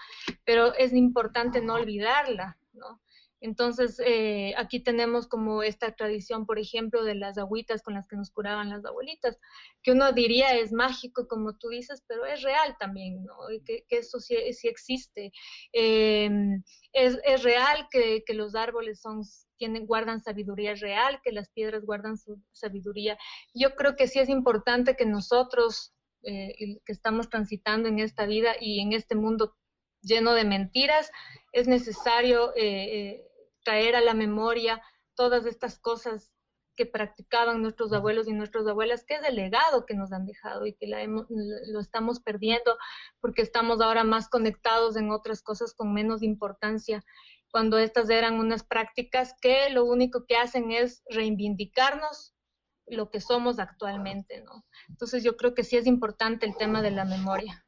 pero 0.45 0.73
es 0.75 0.93
importante 0.93 1.61
no 1.61 1.75
olvidarla, 1.75 2.57
¿no? 2.73 3.01
Entonces, 3.41 4.01
eh, 4.05 4.53
aquí 4.57 4.81
tenemos 4.81 5.27
como 5.27 5.63
esta 5.63 5.93
tradición, 5.95 6.45
por 6.45 6.59
ejemplo, 6.59 7.03
de 7.03 7.15
las 7.15 7.37
agüitas 7.37 7.81
con 7.81 7.93
las 7.93 8.07
que 8.07 8.17
nos 8.17 8.31
curaban 8.31 8.69
las 8.69 8.83
abuelitas, 8.83 9.39
que 9.81 9.93
uno 9.93 10.11
diría 10.11 10.55
es 10.57 10.73
mágico, 10.73 11.27
como 11.27 11.55
tú 11.55 11.69
dices, 11.69 12.03
pero 12.07 12.25
es 12.25 12.41
real 12.41 12.75
también, 12.79 13.23
¿no? 13.23 13.35
que, 13.65 13.85
eso 13.89 14.19
sí, 14.19 14.35
existe. 14.63 15.31
Em, 15.71 16.63
es, 16.91 17.43
real 17.43 17.87
que, 17.89 18.23
que, 18.25 18.33
los 18.33 18.55
árboles 18.55 18.99
son, 18.99 19.21
tienen, 19.57 19.85
guardan 19.85 20.21
sabiduría 20.21 20.75
real, 20.75 21.21
que 21.23 21.31
las 21.31 21.49
piedras 21.49 21.85
guardan 21.85 22.17
su 22.17 22.41
sabiduría. 22.51 23.17
Yo 23.53 23.75
creo 23.75 23.95
que 23.95 24.07
sí 24.07 24.19
es 24.19 24.29
importante 24.29 24.97
que 24.97 25.05
nosotros 25.05 25.93
eh, 26.23 26.79
que 26.85 26.91
estamos 26.91 27.29
transitando 27.29 27.87
en 27.87 27.99
esta 27.99 28.25
vida 28.25 28.51
y 28.59 28.81
en 28.81 28.93
este 28.93 29.15
mundo 29.15 29.55
lleno 30.01 30.33
de 30.33 30.45
mentiras, 30.45 31.11
es 31.51 31.67
necesario 31.67 32.53
eh, 32.55 32.61
eh, 32.63 33.31
traer 33.63 33.95
a 33.95 34.01
la 34.01 34.13
memoria 34.13 34.81
todas 35.15 35.45
estas 35.45 35.79
cosas 35.79 36.33
que 36.75 36.85
practicaban 36.85 37.61
nuestros 37.61 37.91
abuelos 37.91 38.27
y 38.29 38.33
nuestras 38.33 38.65
abuelas, 38.65 39.03
que 39.03 39.15
es 39.15 39.23
el 39.23 39.35
legado 39.35 39.85
que 39.85 39.95
nos 39.95 40.13
han 40.13 40.25
dejado 40.25 40.65
y 40.65 40.73
que 40.75 40.87
lo 40.87 41.79
estamos 41.81 42.21
perdiendo 42.21 42.77
porque 43.19 43.41
estamos 43.41 43.81
ahora 43.81 44.05
más 44.05 44.29
conectados 44.29 44.95
en 44.95 45.11
otras 45.11 45.41
cosas 45.41 45.73
con 45.73 45.93
menos 45.93 46.23
importancia, 46.23 47.03
cuando 47.51 47.77
estas 47.79 48.09
eran 48.09 48.35
unas 48.35 48.63
prácticas 48.63 49.35
que 49.41 49.69
lo 49.71 49.83
único 49.83 50.25
que 50.25 50.37
hacen 50.37 50.71
es 50.71 51.03
reivindicarnos 51.09 52.33
lo 52.89 53.09
que 53.09 53.21
somos 53.21 53.59
actualmente, 53.59 54.43
¿no? 54.43 54.65
Entonces 54.87 55.23
yo 55.23 55.37
creo 55.37 55.53
que 55.53 55.63
sí 55.63 55.77
es 55.77 55.87
importante 55.87 56.45
el 56.45 56.55
tema 56.57 56.81
de 56.81 56.91
la 56.91 57.05
memoria. 57.05 57.65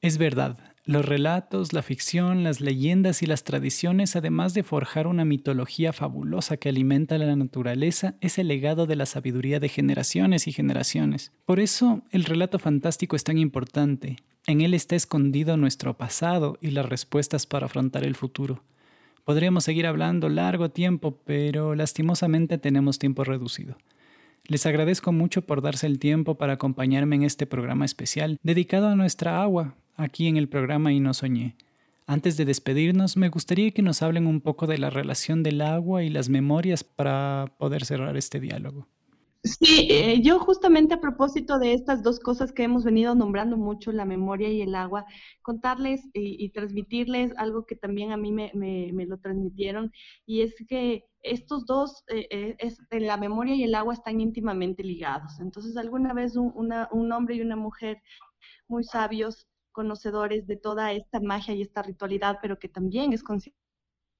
Es 0.00 0.18
verdad, 0.18 0.58
los 0.84 1.04
relatos, 1.04 1.72
la 1.72 1.82
ficción, 1.82 2.44
las 2.44 2.60
leyendas 2.60 3.20
y 3.20 3.26
las 3.26 3.42
tradiciones, 3.42 4.14
además 4.14 4.54
de 4.54 4.62
forjar 4.62 5.08
una 5.08 5.24
mitología 5.24 5.92
fabulosa 5.92 6.58
que 6.58 6.68
alimenta 6.68 7.18
la 7.18 7.34
naturaleza, 7.34 8.14
es 8.20 8.38
el 8.38 8.46
legado 8.46 8.86
de 8.86 8.94
la 8.94 9.04
sabiduría 9.04 9.58
de 9.58 9.68
generaciones 9.68 10.46
y 10.46 10.52
generaciones. 10.52 11.32
Por 11.44 11.58
eso, 11.58 12.02
el 12.12 12.24
relato 12.24 12.60
fantástico 12.60 13.16
es 13.16 13.24
tan 13.24 13.36
importante. 13.36 14.16
En 14.46 14.60
él 14.60 14.74
está 14.74 14.94
escondido 14.94 15.56
nuestro 15.56 15.96
pasado 15.96 16.56
y 16.60 16.70
las 16.70 16.86
respuestas 16.86 17.46
para 17.46 17.66
afrontar 17.66 18.04
el 18.04 18.14
futuro. 18.14 18.62
Podríamos 19.26 19.64
seguir 19.64 19.88
hablando 19.88 20.28
largo 20.28 20.70
tiempo, 20.70 21.18
pero 21.24 21.74
lastimosamente 21.74 22.58
tenemos 22.58 23.00
tiempo 23.00 23.24
reducido. 23.24 23.76
Les 24.46 24.66
agradezco 24.66 25.10
mucho 25.10 25.42
por 25.42 25.62
darse 25.62 25.88
el 25.88 25.98
tiempo 25.98 26.36
para 26.36 26.52
acompañarme 26.52 27.16
en 27.16 27.24
este 27.24 27.44
programa 27.44 27.84
especial 27.84 28.38
dedicado 28.44 28.86
a 28.86 28.94
nuestra 28.94 29.42
agua, 29.42 29.74
aquí 29.96 30.28
en 30.28 30.36
el 30.36 30.48
programa 30.48 30.92
Y 30.92 31.00
no 31.00 31.12
soñé. 31.12 31.56
Antes 32.06 32.36
de 32.36 32.44
despedirnos, 32.44 33.16
me 33.16 33.28
gustaría 33.28 33.72
que 33.72 33.82
nos 33.82 34.00
hablen 34.00 34.28
un 34.28 34.40
poco 34.40 34.68
de 34.68 34.78
la 34.78 34.90
relación 34.90 35.42
del 35.42 35.60
agua 35.60 36.04
y 36.04 36.08
las 36.08 36.28
memorias 36.28 36.84
para 36.84 37.46
poder 37.58 37.84
cerrar 37.84 38.16
este 38.16 38.38
diálogo. 38.38 38.86
Sí, 39.46 39.88
eh, 39.90 40.20
yo 40.22 40.40
justamente 40.40 40.94
a 40.94 41.00
propósito 41.00 41.58
de 41.58 41.72
estas 41.72 42.02
dos 42.02 42.18
cosas 42.18 42.52
que 42.52 42.64
hemos 42.64 42.84
venido 42.84 43.14
nombrando 43.14 43.56
mucho, 43.56 43.92
la 43.92 44.04
memoria 44.04 44.48
y 44.48 44.60
el 44.62 44.74
agua, 44.74 45.06
contarles 45.42 46.02
y, 46.12 46.50
transmitirles 46.50 47.32
algo 47.36 47.64
que 47.64 47.76
también 47.76 48.12
a 48.12 48.16
mí 48.16 48.32
me, 48.32 48.50
lo 49.06 49.18
transmitieron, 49.18 49.92
y 50.26 50.42
es 50.42 50.54
que 50.68 51.04
estos 51.22 51.64
dos, 51.66 52.02
eh, 52.08 52.26
eh, 52.30 52.56
es, 52.58 52.78
la 52.90 53.16
memoria 53.16 53.54
y 53.54 53.64
el 53.64 53.74
agua 53.74 53.94
están 53.94 54.20
íntimamente 54.20 54.82
ligados. 54.82 55.38
Entonces, 55.40 55.76
alguna 55.76 56.12
vez 56.12 56.36
un, 56.36 56.52
un 56.90 57.12
hombre 57.12 57.36
y 57.36 57.40
una 57.40 57.56
mujer 57.56 57.98
muy 58.68 58.84
sabios, 58.84 59.46
conocedores 59.72 60.46
de 60.46 60.56
toda 60.56 60.92
esta 60.92 61.20
magia 61.20 61.54
y 61.54 61.62
esta 61.62 61.82
ritualidad, 61.82 62.38
pero 62.42 62.58
que 62.58 62.68
también 62.68 63.12
es 63.12 63.22
consciente 63.22 63.65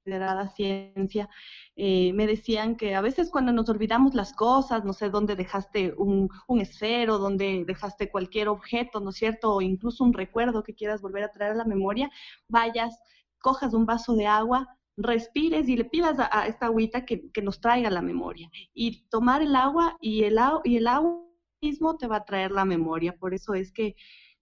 considerada 0.07 0.49
ciencia, 0.51 1.29
eh, 1.75 2.13
me 2.13 2.29
decían 2.29 2.77
que 2.77 2.95
a 2.95 3.01
veces 3.01 3.29
cuando 3.29 3.53
nos 3.53 3.69
olvidamos 3.69 4.15
las 4.15 4.33
cosas, 4.33 4.85
no 4.85 4.93
sé, 4.93 5.11
dónde 5.11 5.35
dejaste 5.35 5.95
un, 5.97 6.31
esfero, 6.61 7.19
dónde 7.19 7.65
dejaste 7.67 8.09
cualquier 8.09 8.49
objeto, 8.49 9.01
¿no 9.01 9.11
es 9.11 9.17
cierto? 9.17 9.55
O 9.55 9.61
incluso 9.61 10.05
un 10.05 10.13
recuerdo 10.13 10.63
que 10.63 10.75
quieras 10.75 11.03
volver 11.03 11.25
a 11.25 11.33
traer 11.33 11.53
a 11.53 11.57
la 11.57 11.65
memoria, 11.65 12.09
vayas, 12.49 13.01
cojas 13.41 13.75
un 13.75 13.85
vaso 13.85 14.15
de 14.15 14.27
agua, 14.27 14.79
respires 14.97 15.69
y 15.69 15.77
le 15.77 15.85
pidas 15.85 16.17
a, 16.21 16.47
esta 16.47 16.67
agüita 16.67 17.05
que, 17.05 17.29
nos 17.43 17.61
traiga 17.61 17.91
la 17.91 18.03
memoria. 18.03 18.49
Y 18.75 19.09
tomar 19.09 19.43
el 19.43 19.57
agua 19.57 19.97
y 20.01 20.23
el, 20.23 20.39
y 20.65 20.77
el 20.77 20.87
agua 20.87 21.21
mismo 21.61 21.97
te 21.97 22.07
va 22.07 22.19
a 22.19 22.25
traer 22.25 22.53
la 22.53 22.65
memoria. 22.65 23.17
Por 23.17 23.35
eso 23.35 23.55
es 23.55 23.73
que 23.73 23.97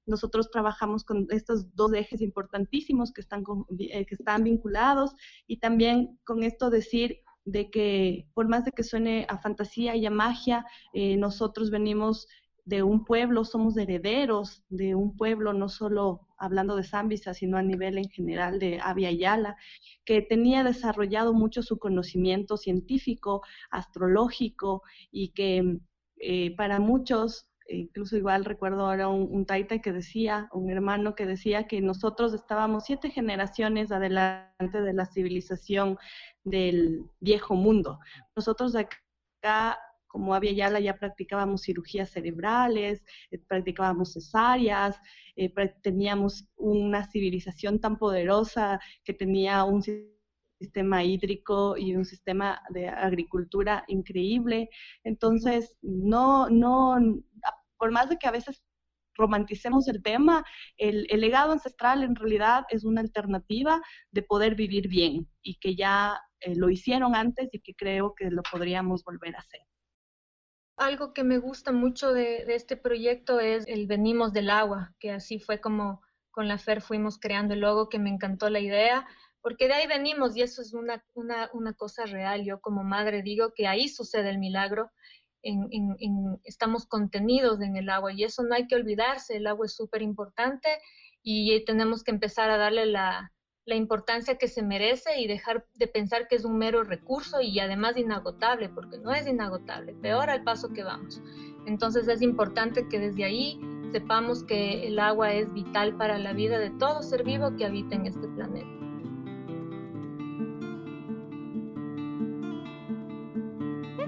nosotros 0.06 0.50
trabajamos 0.50 1.04
con 1.04 1.26
estos 1.30 1.74
dos 1.74 1.92
ejes 1.94 2.20
importantísimos 2.20 3.12
que 3.12 3.20
están, 3.20 3.44
eh, 3.78 4.06
que 4.06 4.14
están 4.14 4.44
vinculados 4.44 5.14
y 5.46 5.58
también 5.58 6.18
con 6.24 6.42
esto 6.42 6.70
decir 6.70 7.20
de 7.44 7.70
que 7.70 8.26
por 8.34 8.48
más 8.48 8.64
de 8.64 8.72
que 8.72 8.82
suene 8.82 9.26
a 9.28 9.38
fantasía 9.38 9.96
y 9.96 10.06
a 10.06 10.10
magia, 10.10 10.64
eh, 10.92 11.16
nosotros 11.16 11.70
venimos 11.70 12.26
de 12.64 12.82
un 12.82 13.04
pueblo, 13.04 13.44
somos 13.44 13.76
herederos 13.76 14.64
de 14.70 14.94
un 14.94 15.16
pueblo, 15.16 15.52
no 15.52 15.68
solo 15.68 16.26
hablando 16.38 16.76
de 16.76 16.84
Zambisa, 16.84 17.34
sino 17.34 17.58
a 17.58 17.62
nivel 17.62 17.98
en 17.98 18.08
general 18.08 18.58
de 18.58 18.80
Avia 18.82 19.12
Yala, 19.12 19.56
que 20.04 20.22
tenía 20.22 20.64
desarrollado 20.64 21.34
mucho 21.34 21.62
su 21.62 21.78
conocimiento 21.78 22.56
científico, 22.56 23.42
astrológico, 23.70 24.82
y 25.10 25.30
que 25.30 25.78
eh, 26.16 26.56
para 26.56 26.80
muchos, 26.80 27.46
incluso 27.68 28.16
igual 28.16 28.44
recuerdo 28.44 28.86
ahora 28.86 29.08
un, 29.08 29.28
un, 29.30 29.46
taita 29.46 29.80
que 29.80 29.92
decía, 29.92 30.48
un 30.52 30.70
hermano 30.70 31.14
que 31.14 31.26
decía 31.26 31.66
que 31.66 31.80
nosotros 31.80 32.34
estábamos 32.34 32.84
siete 32.84 33.10
generaciones 33.10 33.90
adelante 33.92 34.80
de 34.80 34.92
la 34.92 35.06
civilización 35.06 35.98
del 36.44 37.04
viejo 37.20 37.54
mundo. 37.54 37.98
Nosotros 38.36 38.76
acá 38.76 39.78
como 40.14 40.32
había 40.32 40.52
Yala 40.52 40.78
ya 40.78 40.96
practicábamos 40.96 41.62
cirugías 41.62 42.08
cerebrales, 42.10 43.04
eh, 43.32 43.38
practicábamos 43.48 44.12
cesáreas, 44.12 44.96
eh, 45.34 45.52
teníamos 45.82 46.46
una 46.54 47.04
civilización 47.10 47.80
tan 47.80 47.98
poderosa 47.98 48.78
que 49.02 49.12
tenía 49.12 49.64
un 49.64 49.82
hídrico 51.04 51.76
y 51.76 51.94
un 51.94 52.04
sistema 52.04 52.60
de 52.70 52.88
agricultura 52.88 53.84
increíble. 53.88 54.68
Entonces, 55.04 55.76
no, 55.82 56.48
no, 56.50 56.96
por 57.78 57.90
más 57.90 58.08
de 58.08 58.18
que 58.18 58.26
a 58.26 58.32
veces 58.32 58.62
romanticemos 59.16 59.88
el 59.88 60.02
tema, 60.02 60.44
el, 60.76 61.06
legado 61.12 61.52
ancestral 61.52 62.02
en 62.02 62.16
realidad 62.16 62.64
es 62.68 62.84
una 62.84 63.00
alternativa 63.00 63.80
de 64.10 64.22
poder 64.22 64.54
vivir 64.54 64.88
bien 64.88 65.28
y 65.42 65.56
que 65.58 65.76
ya 65.76 66.20
eh, 66.40 66.54
lo 66.56 66.70
hicieron 66.70 67.14
antes 67.14 67.48
y 67.52 67.60
que 67.60 67.74
creo 67.74 68.14
que 68.14 68.30
lo 68.30 68.42
podríamos 68.42 69.04
volver 69.04 69.36
a 69.36 69.40
hacer. 69.40 69.60
Algo 70.76 71.14
que 71.14 71.22
me 71.22 71.38
gusta 71.38 71.70
mucho 71.70 72.12
de, 72.12 72.44
este 72.48 72.76
proyecto 72.76 73.38
es 73.38 73.64
el 73.68 73.86
Venimos 73.86 74.32
del 74.32 74.50
Agua, 74.50 74.92
que 74.98 75.12
así 75.12 75.38
fue 75.38 75.60
como 75.60 76.02
con 76.32 76.48
la 76.48 76.58
FER 76.58 76.80
fuimos 76.80 77.18
creando 77.20 77.54
el 77.54 77.60
logo, 77.60 77.88
que 77.88 78.00
me 78.00 78.10
encantó 78.10 78.50
la 78.50 78.58
idea, 78.58 79.06
porque 79.44 79.68
de 79.68 79.74
ahí 79.74 79.86
venimos 79.86 80.34
y 80.34 80.40
eso 80.40 80.62
es 80.62 80.72
una, 80.72 81.04
cosa 81.76 82.06
real. 82.06 82.46
Yo 82.46 82.62
como 82.62 82.82
madre 82.82 83.20
digo 83.22 83.52
que 83.54 83.66
ahí 83.66 83.90
sucede 83.90 84.30
el 84.30 84.38
milagro, 84.38 84.90
en, 85.42 85.68
estamos 86.44 86.86
contenidos 86.86 87.60
en 87.60 87.76
el 87.76 87.90
agua 87.90 88.14
y 88.14 88.24
eso 88.24 88.42
no 88.42 88.54
hay 88.54 88.66
que 88.66 88.74
olvidarse, 88.74 89.36
el 89.36 89.46
agua 89.46 89.66
es 89.66 89.76
súper 89.76 90.00
importante 90.00 90.70
y 91.22 91.62
tenemos 91.66 92.02
que 92.02 92.12
empezar 92.12 92.48
a 92.48 92.56
darle 92.56 92.86
la, 92.86 93.34
la 93.66 93.74
importancia 93.74 94.38
que 94.38 94.48
se 94.48 94.62
merece 94.62 95.20
y 95.20 95.26
dejar 95.26 95.66
de 95.74 95.88
pensar 95.88 96.26
que 96.26 96.36
es 96.36 96.46
un 96.46 96.56
mero 96.56 96.82
recurso 96.82 97.42
y 97.42 97.60
además 97.60 97.98
inagotable, 97.98 98.70
porque 98.70 98.96
no 98.96 99.12
es 99.12 99.26
inagotable, 99.26 99.92
peor 99.92 100.30
al 100.30 100.42
paso 100.42 100.72
que 100.72 100.84
vamos. 100.84 101.20
Entonces 101.66 102.08
es 102.08 102.22
importante 102.22 102.88
que 102.88 102.98
desde 102.98 103.24
ahí 103.24 103.60
sepamos 103.92 104.42
que 104.42 104.86
el 104.86 104.98
agua 104.98 105.34
es 105.34 105.52
vital 105.52 105.98
para 105.98 106.16
la 106.16 106.32
vida 106.32 106.58
de 106.58 106.70
todo 106.70 107.02
ser 107.02 107.24
vivo 107.24 107.54
que 107.58 107.66
habita 107.66 107.94
en 107.94 108.06
este 108.06 108.26
planeta. 108.28 108.83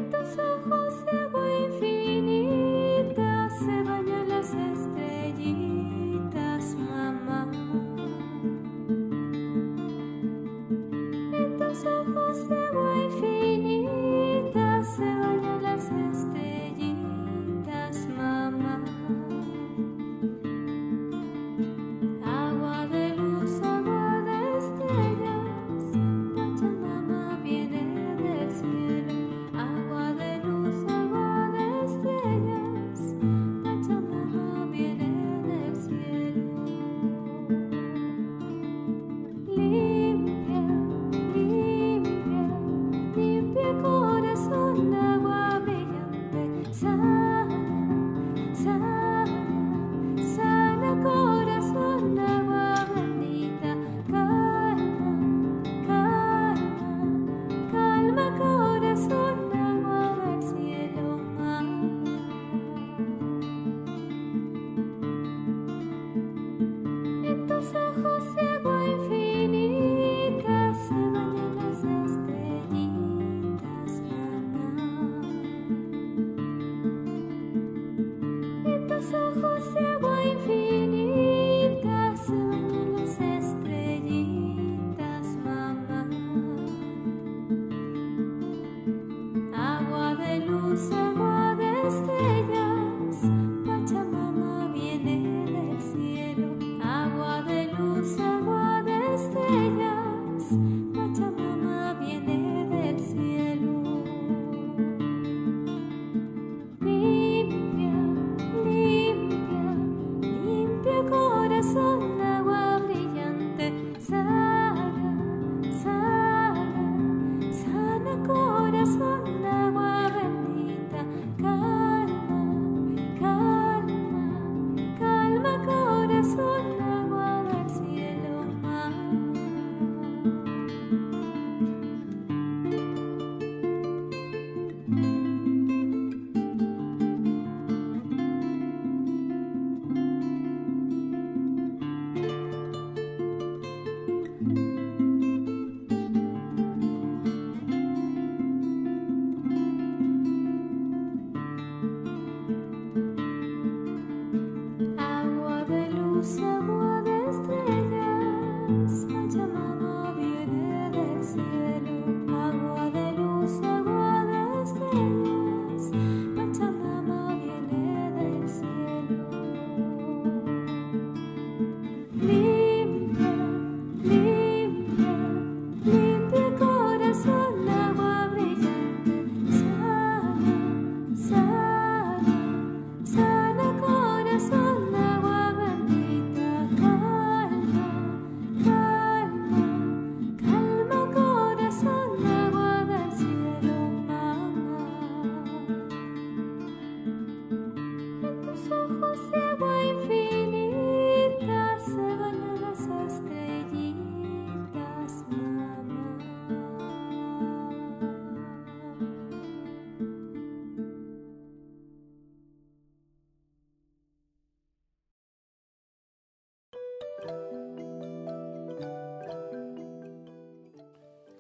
En 0.07 0.13
tus 0.13 0.39
ojos 0.39 1.05
de 1.05 1.11
agua 1.19 1.45
infinita 1.67 3.51
se 3.51 3.83
bañan 3.83 4.29
las 4.29 4.55
estrellitas, 4.55 5.57
mamá. 6.77 7.51
En 11.33 11.57
tus 11.59 11.85
ojos 11.85 12.49
de 12.49 12.55
agua 12.55 12.97
infinita. 13.03 13.36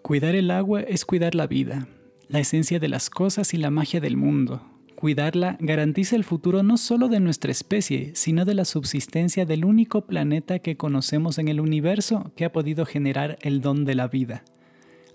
Cuidar 0.06 0.36
el 0.36 0.52
agua 0.52 0.82
es 0.82 1.04
cuidar 1.04 1.34
la 1.34 1.48
vida, 1.48 1.88
la 2.28 2.38
esencia 2.38 2.78
de 2.78 2.86
las 2.86 3.10
cosas 3.10 3.52
y 3.54 3.56
la 3.56 3.72
magia 3.72 3.98
del 3.98 4.16
mundo. 4.16 4.62
Cuidarla 4.94 5.56
garantiza 5.58 6.14
el 6.14 6.22
futuro 6.22 6.62
no 6.62 6.76
solo 6.76 7.08
de 7.08 7.18
nuestra 7.18 7.50
especie, 7.50 8.12
sino 8.14 8.44
de 8.44 8.54
la 8.54 8.64
subsistencia 8.64 9.46
del 9.46 9.64
único 9.64 10.06
planeta 10.06 10.60
que 10.60 10.76
conocemos 10.76 11.38
en 11.38 11.48
el 11.48 11.58
universo 11.58 12.30
que 12.36 12.44
ha 12.44 12.52
podido 12.52 12.86
generar 12.86 13.36
el 13.40 13.60
don 13.60 13.84
de 13.84 13.96
la 13.96 14.06
vida. 14.06 14.44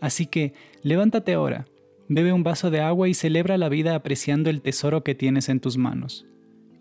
Así 0.02 0.26
que, 0.26 0.52
levántate 0.84 1.36
ahora, 1.36 1.68
bebe 2.10 2.34
un 2.34 2.44
vaso 2.44 2.70
de 2.70 2.82
agua 2.82 3.08
y 3.08 3.14
celebra 3.14 3.58
la 3.58 3.70
vida 3.70 3.96
apreciando 3.96 4.50
el 4.50 4.62
tesoro 4.62 5.06
que 5.06 5.16
tienes 5.16 5.48
en 5.48 5.62
tus 5.62 5.78
manos. 5.78 6.26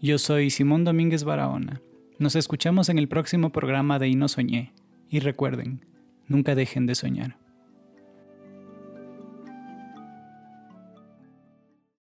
Yo 0.02 0.18
soy 0.18 0.50
Simón 0.50 0.82
Domínguez 0.82 1.22
Barahona. 1.22 1.80
Nos 2.18 2.34
escuchamos 2.34 2.88
en 2.88 2.98
el 2.98 3.06
próximo 3.06 3.50
programa 3.50 4.00
de 4.00 4.08
Y 4.08 4.16
no 4.16 4.26
soñé. 4.26 4.72
Y 5.08 5.20
recuerden, 5.20 5.86
nunca 6.26 6.56
dejen 6.56 6.86
de 6.86 6.96
soñar. 6.96 7.36